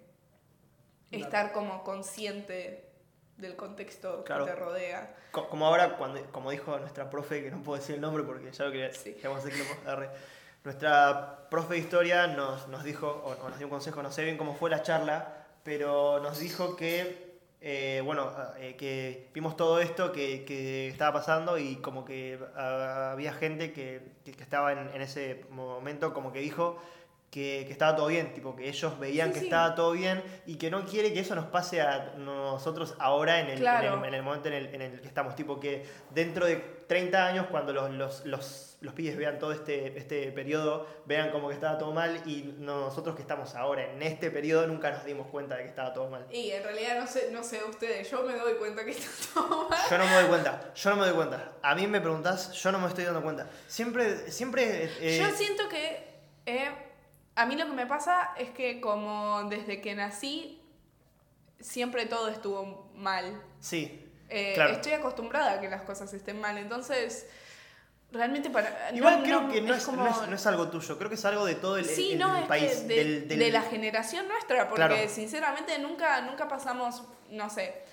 [1.11, 2.85] estar como consciente
[3.37, 4.45] del contexto Claro.
[4.45, 5.15] que te rodea.
[5.31, 8.51] Co- Como ahora, cuando, como dijo nuestra profe, que no puedo decir el nombre porque
[8.51, 9.13] ya lo quería Sí.
[9.13, 10.09] que lo.
[10.63, 14.23] Nuestra profe de historia nos, nos dijo, o, o nos dio un consejo, no sé
[14.23, 17.26] bien cómo fue la charla, pero nos dijo que,
[17.61, 23.33] eh, bueno, eh, que vimos todo esto que, estaba pasando y como que ah, había
[23.33, 26.77] gente que- que estaba en, en ese momento, como que dijo
[27.29, 29.45] que, que estaba todo bien, tipo que ellos veían Sí, que sí.
[29.47, 33.49] estaba todo bien y que no quiere que eso nos pase a nosotros ahora en
[33.49, 33.95] el, Claro.
[33.95, 35.35] en el, en el momento en el, en el que estamos.
[35.35, 36.55] Tipo que dentro de
[36.87, 41.49] 30 años, cuando los, los, los, los pibes vean todo este, este periodo, vean como
[41.49, 45.27] que estaba todo mal y nosotros que estamos ahora en este periodo nunca nos dimos
[45.27, 46.25] cuenta de que estaba todo mal.
[46.31, 49.67] Y en realidad no sé, no sé ustedes, yo me doy cuenta que está todo
[49.69, 49.79] mal.
[49.89, 51.51] Yo no me doy cuenta, yo no me doy cuenta.
[51.61, 53.47] A mí me preguntás, yo no me estoy dando cuenta.
[53.67, 54.89] Siempre, siempre...
[55.01, 56.07] eh, Yo siento que
[56.45, 56.69] eh,
[57.37, 60.59] a mí lo que me pasa es que como desde que nací
[61.59, 63.41] siempre todo estuvo mal.
[63.59, 64.73] Sí, Eh, Claro.
[64.73, 67.27] Estoy acostumbrada a que las cosas estén mal, entonces
[68.11, 68.91] realmente para...
[68.93, 71.07] Igual no- creo no, que no es, como- no, es, no es algo tuyo, creo
[71.09, 72.85] que es algo de todo el, Sí, el- el país.
[72.89, 75.09] de, del, del- de la generación nuestra, porque Claro.
[75.09, 77.83] sinceramente nunca, nunca pasamos, no sé,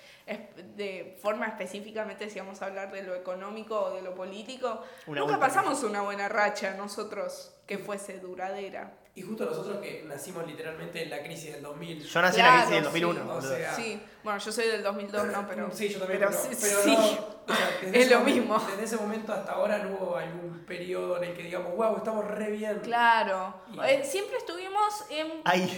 [0.75, 5.21] de forma específicamente si vamos a hablar de lo económico o de lo político, Una
[5.21, 8.93] nunca pasamos una buena racha nosotros que fuese duradera.
[9.17, 12.03] Y justo nosotros que nacimos literalmente en la crisis del 2000.
[12.05, 13.41] Yo nací en la crisis del Claro, 2001.
[13.41, 15.71] sí, o sea, Sí, bueno, yo soy del 2002, no, pero...
[15.73, 16.91] sí, yo también, pero pero, sí, pero sí.
[16.97, 18.59] no, o sea, desde Es ese lo momento- mismo.
[18.71, 22.25] Desde ese momento hasta ahora no hubo algún periodo en el que digamos, wow, estamos
[22.27, 22.81] re bien.
[22.81, 23.55] Claro.
[23.73, 25.29] Y- Eh, siempre estuvimos en,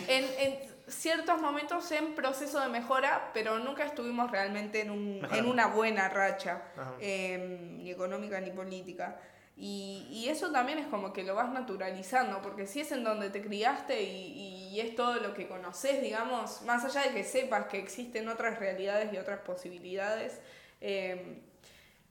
[0.08, 5.44] en, en ciertos momentos en proceso de mejora, pero nunca estuvimos realmente en, un, en
[5.46, 6.62] una buena racha,
[7.00, 7.36] eh,
[7.76, 9.20] ni económica ni política.
[9.56, 13.30] Y, y eso también es como que lo vas naturalizando, porque si es en donde
[13.30, 17.66] te criaste y, y es todo lo que conoces, digamos, más allá de que sepas
[17.66, 20.38] que existen otras realidades y otras posibilidades,
[20.82, 21.42] eh,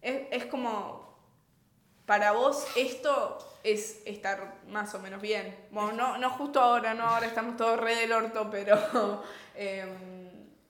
[0.02, 1.06] es, es como
[2.06, 5.56] para vos esto es estar más o menos bien.
[5.72, 9.24] Bueno, no, no justo ahora, no, ahora estamos todos re del orto, pero
[9.56, 10.14] em,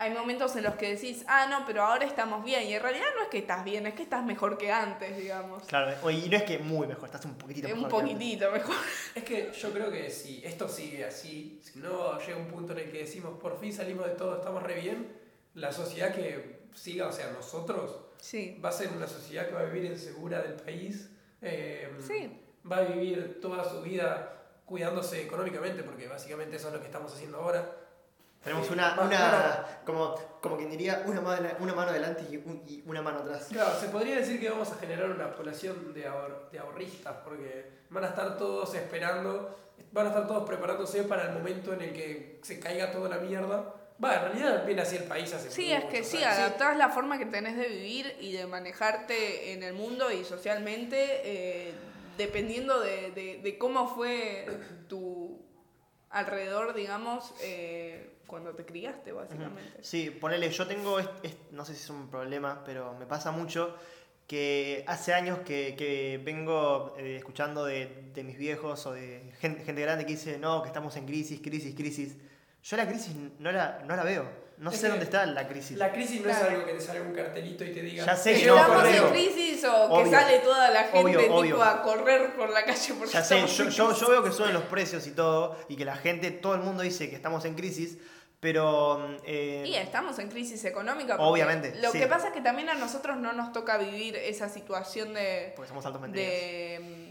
[0.06, 2.64] hay momentos en los que decís, ah, no, pero ahora estamos bien.
[2.68, 5.64] Y en realidad no es que estás bien, es que estás mejor que antes, digamos.
[5.64, 7.86] Claro, y no es que muy mejor, estás un poquitito Es mejor.
[7.86, 8.14] un que antes.
[8.18, 8.76] poquitito mejor.
[9.16, 12.80] Es que yo creo que si esto sigue así, si no llega un punto en
[12.80, 15.12] el que decimos por fin salimos de todo, estamos re bien,
[15.56, 18.60] la sociedad que siga, o sea, nosotros, Sí.
[18.64, 21.10] va a ser una sociedad que va a vivir insegura del país,
[21.42, 22.40] eh, Sí.
[22.70, 24.32] va a vivir toda su vida
[24.66, 27.72] cuidándose económicamente, porque básicamente eso es lo que estamos haciendo ahora.
[28.46, 29.66] Tenemos una, más una claro.
[29.86, 33.48] como, como quien diría, una mano, una mano adelante y, un- y una mano atrás.
[33.52, 37.70] Claro, se podría decir que vamos a generar una población de, ahor- de ahorristas, porque
[37.90, 39.58] van a estar todos esperando,
[39.92, 43.18] van a estar todos preparándose para el momento en el que se caiga toda la
[43.18, 43.74] mierda.
[44.04, 46.38] Va, en realidad viene así el país hace Sí, es que sí, años.
[46.38, 51.22] adaptás la forma que tenés de vivir y de manejarte en el mundo y socialmente
[51.24, 51.74] eh,
[52.18, 54.46] dependiendo de, de- de cómo fue
[54.90, 55.42] tu
[56.10, 59.80] alrededor, digamos, eh, cuando te criaste, básicamente.
[59.82, 60.98] Sí, ponele, yo tengo,
[61.52, 63.76] no sé si es un problema, pero me pasa mucho
[64.28, 69.64] que hace años que, que vengo eh, escuchando de, de mis viejos o de gente,
[69.64, 72.16] gente grande que dice, no, que estamos en crisis, crisis, crisis.
[72.64, 75.78] Yo la crisis no la, no la veo, no Es sé dónde está la crisis.
[75.78, 76.56] La crisis no es Claro.
[76.56, 78.04] algo que te salga un cartelito y te diga.
[78.04, 80.12] Ya sé que "Eh, no, ¿Estamos por en crisis o que Obvio.
[80.12, 81.62] sale toda la gente Obvio, tipo obvio.
[81.64, 84.02] a correr por la calle porque Ya sé, estamos yo, yo, crisis?
[84.02, 86.82] yo veo que suben los precios y todo, y que la gente, todo el mundo
[86.82, 88.00] dice que estamos en crisis,
[88.46, 89.00] pero...
[89.00, 91.16] mm, eh, Y estamos en crisis económica.
[91.18, 91.98] Obviamente, Lo sí.
[92.00, 95.70] que pasa es que también a nosotros no nos toca vivir esa situación de, porque
[95.70, 96.28] somos altos mentiras.
[96.30, 97.05] de,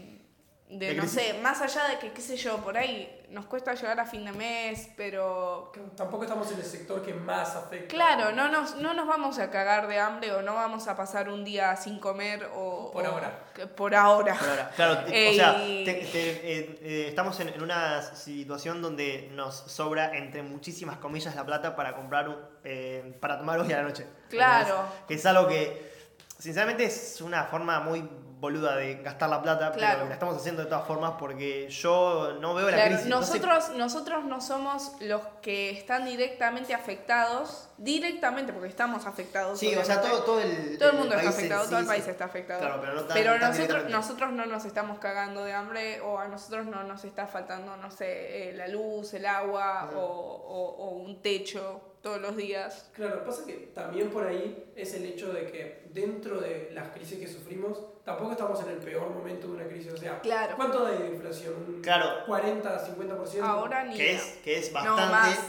[0.67, 3.75] de, De no sé, más allá de que, qué sé yo, por ahí nos cuesta
[3.75, 7.87] llegar a fin de mes, pero Tampoco estamos en el sector que más afecta.
[7.87, 11.29] claro, no nos, no nos vamos a cagar de hambre o no vamos a pasar
[11.29, 12.89] un día sin comer o...
[12.91, 13.43] Por o- ahora.
[13.53, 14.35] que- Por ahora.
[14.39, 19.29] Pero ahora, claro, o sea, te- te- eh, eh, estamos en, en una situación donde
[19.33, 23.83] nos sobra, entre muchísimas comillas, la plata para comprar, eh, para tomar hoy a la
[23.83, 24.07] noche.
[24.29, 24.83] Claro.
[25.07, 25.91] Que es algo que,
[26.39, 28.09] sinceramente, es una forma muy
[28.45, 29.95] boluda de gastar la plata, Claro.
[29.97, 33.07] pero la estamos haciendo de todas formas porque yo no veo la Claro, crisis.
[33.07, 39.59] no sé- nosotros, nosotros no somos los que están directamente afectados, directamente porque estamos afectados.
[39.59, 41.89] sí, o sea, todo, todo el, Todo el mundo está afectado, sí, todo el sí.
[41.89, 42.59] país está afectado.
[42.61, 46.19] Claro, pero no tan- Pero tan nosotros, nosotros no nos estamos cagando de hambre o
[46.19, 50.75] a nosotros no nos está faltando, no sé, eh, la luz, el agua o, o-
[50.85, 52.89] o un techo todos los días.
[52.93, 57.17] Claro, pasa que también por ahí es el hecho de que dentro de las crisis
[57.19, 59.91] que sufrimos, tampoco estamos en el peor momento de una crisis.
[59.91, 60.55] O sea, Claro.
[60.55, 61.55] ¿cuánto hay de inflación?
[61.67, 62.23] ¿Un Claro.
[62.27, 63.43] 40, 50%?
[63.43, 65.39] Ahora ni Que es, que es No, bastante, más.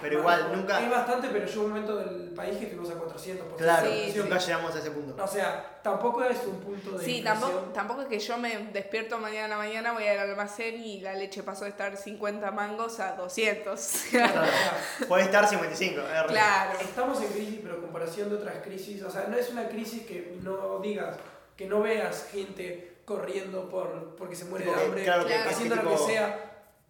[0.00, 3.56] Pero igual, nunca, Es bastante, pero llegó un momento del país que estuvimos a 400%.
[3.56, 4.46] claro, Sí, nunca sí.
[4.46, 5.22] llegamos a ese punto.
[5.22, 9.18] O sea, tampoco es un punto de Sí, tampoco, tampoco es que yo me despierto
[9.18, 13.00] mañana a la mañana, voy al almacén y la leche pasó de estar 50 mangos
[13.00, 13.80] a 200.
[14.10, 14.42] Claro.
[15.08, 16.78] Puede estar 55, es claro.
[16.80, 20.02] Estamos en crisis, pero en comparación de otras crisis, o sea, no es una crisis
[20.06, 21.16] que no digas,
[21.56, 25.48] que no veas gente corriendo por, porque se muere Tipo de hambre, claro, que- Claro.
[25.48, 26.44] que haciendo tipo- lo que sea.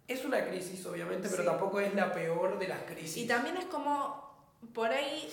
[0.09, 1.49] Es una crisis, obviamente, pero Sí.
[1.49, 3.15] tampoco es la peor de las crisis.
[3.17, 4.27] Y también es como,
[4.73, 5.31] por ahí,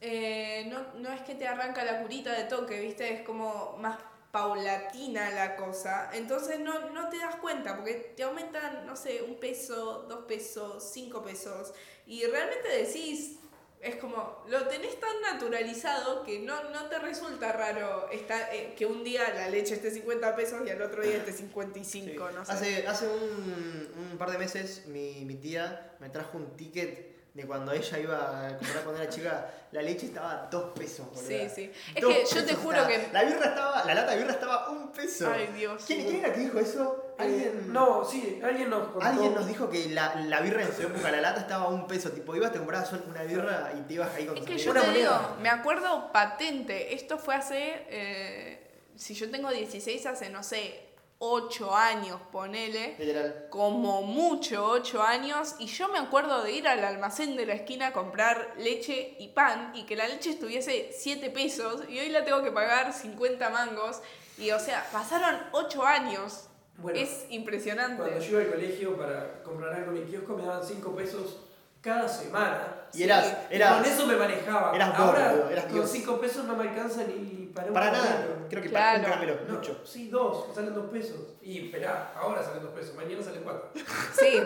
[0.00, 3.12] eh, no, no es que te arranca la curita de toque, ¿viste?
[3.14, 3.96] Es como más
[4.32, 6.10] paulatina la cosa.
[6.12, 10.82] Entonces no, no te das cuenta, porque te aumentan, no sé, un peso, dos pesos,
[10.92, 11.72] cinco pesos.
[12.06, 13.36] Y realmente decís,
[13.80, 18.86] es como, lo tenés tan naturalizado que no, no te resulta raro esta- eh, que
[18.86, 22.34] un día la leche esté 50 pesos y al otro día esté 55, Sí.
[22.34, 22.52] no sé.
[22.52, 27.46] Hace, hace un, un par de meses mi, mi tía me trajo un ticket de
[27.46, 31.28] cuando ella iba a comprar cuando era chica, la leche estaba a dos pesos, boludo.
[31.28, 31.72] Sí, sí.
[31.94, 32.88] Es Dos que yo te juro estaba.
[32.88, 33.08] que...
[33.12, 35.30] La birra estaba, la lata de birra estaba a un peso.
[35.32, 35.84] Ay, Dios.
[35.86, 37.04] ¿Quién, quién era que dijo eso?
[37.18, 37.72] Eh, Alguien...
[37.72, 39.06] no, sí, alguien nos contó.
[39.06, 41.86] Alguien nos dijo que la, la birra en su época, la lata estaba a un
[41.86, 42.10] peso.
[42.10, 44.72] Tipo, ibas, te comprabas una birra y te ibas ahí con Es tu que yo
[44.72, 44.94] te moneda.
[44.94, 50.87] digo, me acuerdo patente, esto fue hace, eh, si yo tengo 16, hace, no sé,
[51.20, 53.46] 8 años, ponele, Literal.
[53.50, 57.88] como mucho 8 años, y yo me acuerdo de ir al almacén de la esquina
[57.88, 62.24] a comprar leche y pan, y que la leche estuviese 7 pesos, y hoy la
[62.24, 64.00] tengo que pagar 50 mangos,
[64.38, 66.44] y o sea, pasaron 8 años,
[66.76, 68.00] Bueno, es impresionante.
[68.02, 71.40] Cuando yo iba al colegio para comprar algo en mi kiosco me daban 5 pesos
[71.80, 72.86] cada semana.
[72.94, 73.34] Y eras, Sí.
[73.50, 74.74] Y eras con eso me manejaba.
[74.76, 75.90] eras Ahora, boludo, eras con Dios.
[75.90, 77.14] 5 pesos no me alcanza ni
[77.58, 78.46] para un para nada.
[78.48, 79.02] Creo que Claro.
[79.02, 79.80] para un caramelo, No, mucho.
[79.84, 81.16] Sí, dos, salen 2 pesos.
[81.42, 83.70] Y esperá, ahora salen 2 pesos, mañana salen 4.
[84.18, 84.38] Sí,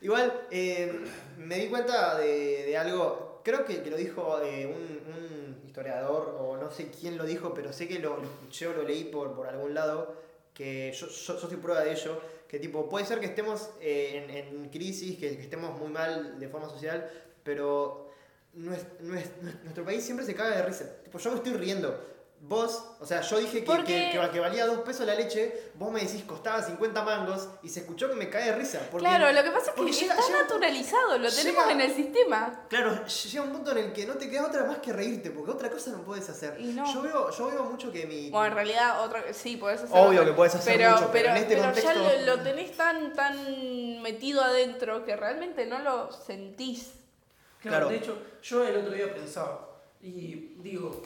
[0.00, 1.00] Igual, eh,
[1.38, 6.36] me di cuenta de, de algo, creo que, que lo dijo eh, un, un historiador,
[6.38, 9.04] o no sé quién lo dijo, pero sé que lo, lo escuché o lo leí
[9.04, 10.14] por, por algún lado,
[10.52, 14.22] que yo, yo, yo soy prueba de ello, que tipo, puede ser que estemos eh,
[14.28, 17.10] en, en crisis, que, que estemos muy mal de forma social,
[17.42, 18.10] pero
[18.54, 19.30] nues- nues-
[19.62, 20.84] nuestro país siempre se caga de risa.
[21.02, 22.13] Tipo, yo me estoy riendo.
[22.46, 25.70] Vos, o sea, yo dije que, Porque- que, que- que valía dos pesos la leche,
[25.76, 28.80] vos me decís costaba 50 mangos y se escuchó que me cae de risa.
[28.90, 31.80] Porque, claro, lo que pasa es que llega- está llega- naturalizado, lo tenemos llega- en
[31.80, 32.66] el sistema.
[32.68, 35.52] Claro, llega un punto en el que no te queda otra más que reírte, porque
[35.52, 36.60] otra cosa no puedes hacer.
[36.60, 36.92] Y no.
[36.92, 38.28] Yo, veo, yo veo mucho que mi...
[38.28, 39.96] Bueno, en realidad, otra, sí, podés hacer.
[39.96, 42.42] Obvio otra- que podés hacer pero, mucho, pero en este pero contexto- ya lo, lo
[42.42, 46.92] tenés tan, tan metido adentro que realmente no lo sentís.
[47.62, 47.88] Claro, Claro.
[47.88, 49.66] de hecho, yo el otro día pensaba,
[50.02, 51.00] y digo,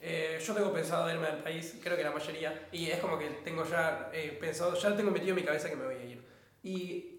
[0.00, 3.28] eh, yo tengo pensado irme al país, creo que la mayoría, y es como que
[3.44, 6.22] tengo ya eh, pensado, ya tengo metido en mi cabeza que me voy a ir.
[6.62, 7.14] Y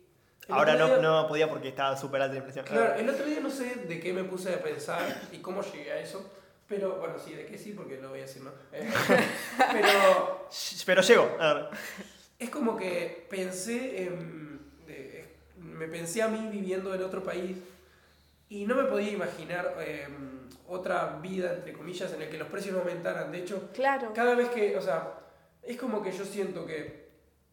[0.48, 2.66] Ahora no, día- no podía porque estaba súper alta la impresión.
[2.66, 5.92] Claro, el otro día no sé de qué me puse a pensar y cómo llegué
[5.92, 6.34] a eso,
[6.68, 8.52] pero bueno, sí, de qué sí, porque lo voy a decir, ¿no?
[8.72, 8.90] Eh,
[9.72, 10.48] pero
[10.86, 11.38] Pero llego.
[11.40, 11.66] A ver.
[12.40, 14.60] es como que pensé en.
[14.88, 15.26] de-
[15.58, 17.58] me pensé a mí viviendo en otro país
[18.50, 20.08] y no me podía imaginar eh,
[20.68, 23.32] otra vida, entre comillas, en la que los precios no aumentaran.
[23.32, 24.12] De hecho, Claro.
[24.14, 24.76] cada vez que.
[24.78, 25.14] O sea,
[25.64, 27.08] es como que yo siento que.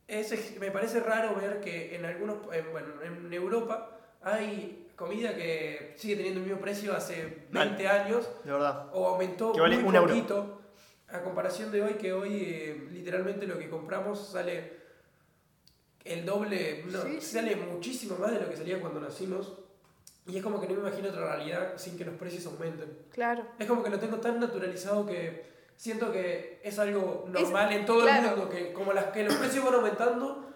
[0.09, 2.37] Es, me parece raro ver que en algunos.
[2.55, 7.69] en- bueno, en Europa hay comida que sigue teniendo el mismo precio hace Mal.
[7.69, 8.89] 20 años De verdad.
[8.95, 10.09] o aumentó Que vale muy un euro.
[10.09, 10.63] poquito
[11.09, 14.73] a comparación de hoy que hoy eh, literalmente lo que compramos sale
[16.05, 17.37] el doble, no, Sí, sí.
[17.37, 19.53] sale muchísimo más de lo que salía cuando nacimos
[20.29, 22.99] y es como que no me imagino otra realidad sin que los precios aumenten.
[23.11, 23.47] Claro.
[23.59, 25.45] Es como que lo tengo tan naturalizado que
[25.77, 28.31] siento que es algo normal en todo claro.
[28.31, 30.47] el mundo, que como las que los precios van aumentando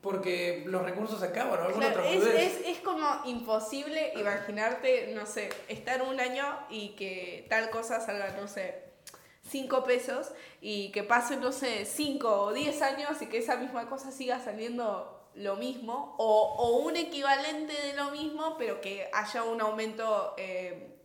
[0.00, 5.12] porque los recursos se acaban o alguna Claro, otra es, es, es como imposible imaginarte,
[5.14, 8.82] no sé, estar un año y que tal cosa salga, no sé,
[9.50, 13.88] 5 pesos y que pasen, no sé, 5 o 10 años y que esa misma
[13.88, 19.42] cosa siga saliendo lo mismo o, o un equivalente de lo mismo, pero que haya
[19.44, 20.96] un aumento eh,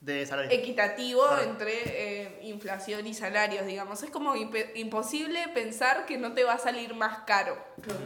[0.00, 0.50] De salario.
[0.50, 1.42] equitativo Claro.
[1.42, 4.02] entre eh, inflación y salarios, digamos.
[4.02, 7.56] Es como imposible pensar que no te va a salir más caro.
[7.82, 8.00] Claro.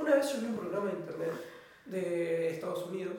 [0.00, 1.32] Una vez yo vi un programa de internet
[1.86, 3.16] de Estados Unidos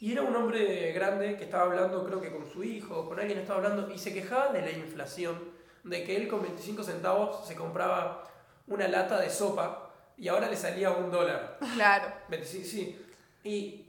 [0.00, 3.38] y era un hombre grande que estaba hablando, creo que con su hijo, con alguien
[3.38, 5.38] estaba hablando y se quejaba de la inflación,
[5.84, 8.24] de que él con 25 centavos se compraba
[8.66, 9.87] una lata de sopa
[10.18, 11.58] y ahora le salía un dólar.
[11.74, 12.12] Claro.
[12.28, 13.06] 25, sí.
[13.44, 13.86] Y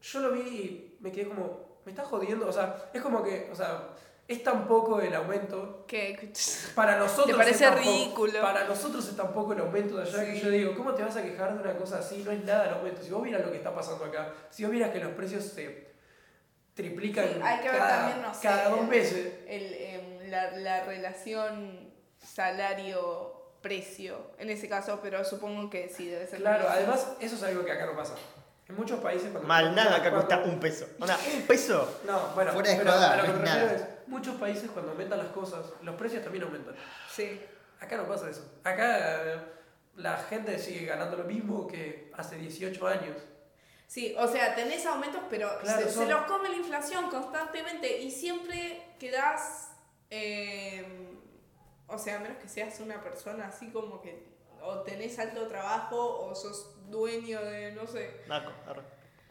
[0.00, 3.48] yo lo vi y me quedé como, me está jodiendo, o sea, es como que,
[3.52, 3.88] o sea,
[4.28, 6.32] es tan poco el aumento Que,
[6.74, 8.40] para nosotros ¿Te parece poco- ridículo?
[8.40, 10.40] para nosotros es tan poco el aumento de allá que Sí.
[10.40, 12.22] yo digo, ¿cómo te vas a quejar de una cosa así?
[12.24, 13.02] No es nada el aumento.
[13.02, 15.86] Si vos vieras lo que está pasando acá, si vos vieras que los precios se
[16.74, 19.34] triplican Sí, hay que ver cada, también, no sé, cada dos meses.
[19.46, 21.90] el, em, la, la relación
[23.66, 26.40] salario-precio en ese caso, pero supongo que sí debe ser.
[26.40, 28.14] Claro, además eso es algo que acá no pasa.
[28.68, 29.46] En muchos países cuando...
[29.46, 30.88] Mal, nada acá cuesta un peso.
[30.98, 32.00] Onda, un peso.
[32.04, 33.76] No, bueno, Fuera de pero a lo que no me es refiero nada.
[33.76, 36.74] es, muchos países cuando aumentan las cosas, los precios también aumentan.
[37.10, 37.40] Sí.
[37.80, 38.42] Acá no pasa eso.
[38.64, 39.38] Acá, eh,
[39.96, 43.16] la gente sigue ganando lo mismo que hace 18 años.
[43.86, 48.82] Sí, o sea, tenés aumentos, pero Claro, se, los come la inflación constantemente y siempre
[48.98, 49.68] quedás,
[50.10, 51.05] eh,
[51.88, 54.24] o sea, a menos que seas una persona así como que
[54.62, 58.10] o tenés alto trabajo o sos dueño de, no sé.
[58.26, 58.82] Narco, arre.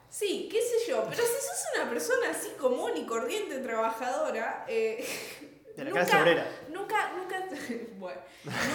[0.09, 5.05] Sí, qué sé yo, pero si sos una persona así común y corriente, trabajadora, eh,
[5.75, 6.47] De la nunca- clase obrera.
[6.69, 7.49] Nunca, nunca,
[7.97, 8.21] bueno,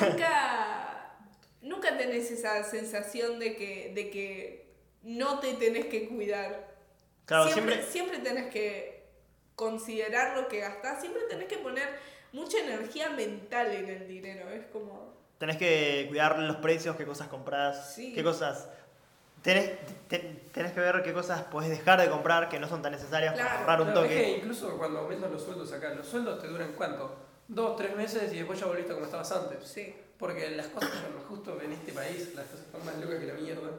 [0.03, 1.17] nunca,
[1.63, 6.69] nunca tenés esa sensación de que, de que no te tenés que cuidar.
[7.25, 7.93] Claro, siempre, siempre.
[7.93, 9.09] siempre tenés que
[9.55, 11.89] considerar lo que gastás, siempre tenés que poner
[12.33, 14.49] mucha energía mental en el dinero.
[14.51, 15.11] Es como.
[15.39, 18.13] Tenés que cuidar los precios, qué cosas compras, Sí.
[18.15, 18.69] qué cosas.
[19.43, 19.71] Tenés,
[20.07, 20.19] te-
[20.53, 23.45] tenés que ver qué cosas podés dejar de comprar que no son tan necesarias para
[23.47, 24.37] Claro, ahorrar un Claro, es que toque.
[24.37, 27.17] incluso cuando aumentan los sueldos acá, los sueldos te duran cuánto?
[27.49, 29.67] Dos, tres meses y después ya volviste como estabas antes.
[29.67, 29.95] Sí.
[30.19, 33.33] Porque las cosas, bueno, justo en este país, las cosas están más locas que la
[33.35, 33.71] mierda.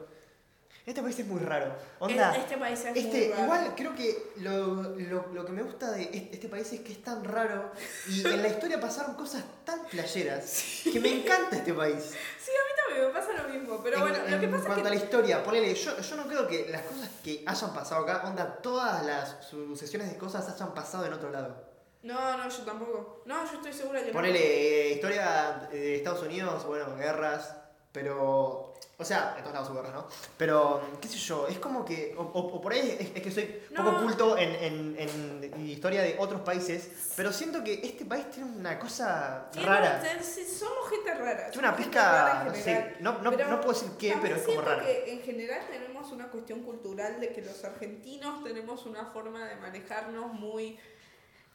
[0.84, 1.72] Este país es muy raro.
[2.00, 2.34] Onda.
[2.36, 3.42] Este país es Este, muy raro.
[3.44, 6.90] igual creo que lo, lo- lo que me gusta de est- este país es que
[6.92, 7.70] es tan raro
[8.08, 12.02] y en la historia pasaron cosas tan playeras que me encanta este país.
[12.40, 13.80] Sí, a mí también me pasa lo mismo.
[13.82, 14.88] Pero en, bueno, lo que en pasa es cuanto que.
[14.88, 18.22] a la historia, ponele, yo, yo no creo que las cosas que hayan pasado acá,
[18.26, 21.70] onda, todas las sucesiones de cosas hayan pasado en otro lado.
[22.02, 23.22] No, no, yo tampoco.
[23.26, 24.12] No, yo estoy segura que no.
[24.14, 27.54] Ponele, eh, historia de Estados Unidos, bueno, guerras,
[27.92, 28.68] pero...
[28.98, 30.06] O sea, en todos lados hubo guerras, ¿no?
[30.36, 32.14] Pero, qué sé yo, es como que...
[32.16, 33.84] O, o- o por ahí es, es que soy No.
[33.84, 38.50] poco culto en, en- en historia de otros países, pero siento que este país tiene
[38.56, 40.00] una cosa rara.
[40.00, 41.50] somos gente rara.
[41.50, 44.60] Tiene una rara pizca, no sé, no, no, no puedo decir qué, pero es como
[44.60, 44.84] raro.
[44.84, 49.56] que en general tenemos una cuestión cultural de que los argentinos tenemos una forma de
[49.56, 50.78] manejarnos muy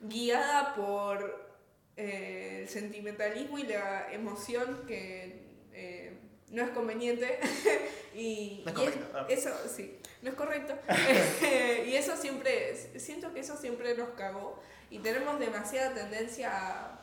[0.01, 1.47] guiada por
[1.95, 6.16] eh, el sentimentalismo y la emoción que eh,
[6.49, 7.39] no es conveniente
[8.15, 9.25] y, No es y es- correcto, ah.
[9.29, 10.73] eso sí no es correcto
[11.85, 16.99] y eso siempre siento que eso siempre nos cagó y tenemos demasiada tendencia a,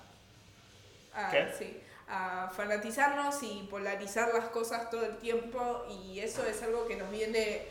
[1.14, 1.46] a- ¿Qué?
[1.58, 6.96] sí, a fanatizarnos y polarizar las cosas todo el tiempo y eso es algo que
[6.96, 7.62] nos viene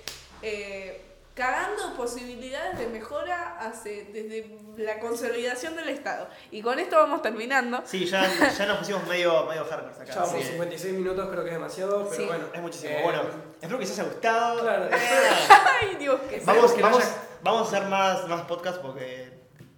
[0.42, 1.02] eh,
[1.36, 6.28] cagando posibilidades de mejora hace, desde la consolidación del Estado.
[6.52, 7.82] Y con esto vamos terminando.
[7.86, 8.22] Sí, ya,
[8.52, 10.06] ya nos pusimos medio, medio hardcore acá.
[10.06, 10.48] Ya vamos sí.
[10.50, 12.26] 56 minutos, creo que es demasiado, pero Sí.
[12.28, 12.46] bueno.
[12.54, 12.92] Es muchísimo.
[12.94, 13.22] Eh, bueno,
[13.60, 14.62] espero que les haya gustado.
[14.62, 14.90] Claro,
[15.82, 19.33] Ay, Dios, que Vamos, que vamos, haya- vamos a hacer más, más podcasts porque.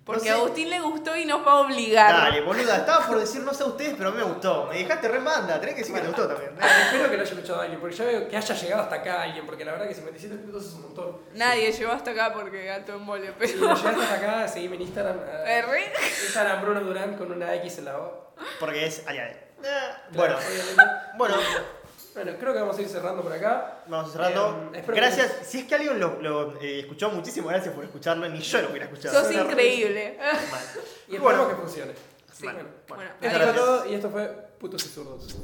[0.06, 0.38] Porque no a.
[0.40, 2.12] Agustín le gustó y nos va a obligar.
[2.14, 4.68] Dale, boluda, estaba por decir no sé a ustedes, pero a mí me gustó.
[4.68, 6.52] Me dejaste re manda, tenés que decir que te gustó también.
[6.62, 9.46] Espero que lo haya escuchado alguien, porque ya veo que haya llegado hasta acá alguien,
[9.48, 11.18] porque la verdad que 57 minutos es un montón.
[11.34, 13.68] Nadie llegó hasta acá porque alto embole, Si pero...
[13.70, 15.20] lo llegaste hasta acá, seguime en Instagram.
[15.46, 15.94] ¿R?
[16.26, 18.34] Instagram Bruno Durán con una X en la O.
[18.60, 19.00] Porque es.
[19.10, 20.84] Eh, Claro, Bueno, obviamente.
[21.18, 21.36] bueno,
[22.16, 23.80] Bueno, creo que vamos a ir cerrando por acá.
[23.88, 24.72] vamos cerrando.
[24.74, 25.32] Eh, que- gracias.
[25.46, 28.28] Si es que alguien lo, lo, eh, escuchó, muchísimas gracias por escucharlo.
[28.30, 29.22] Ni yo lo hubiera escuchado.
[29.22, 30.18] Sos increíble.
[30.20, 30.62] Mal.
[31.08, 31.50] Y esperemos Bueno.
[31.50, 31.92] que funcione.
[32.34, 32.44] Sí.
[32.46, 34.28] Bueno, Bueno, Bueno, esto todo y esto fue
[34.60, 35.36] Putos y Zurdos.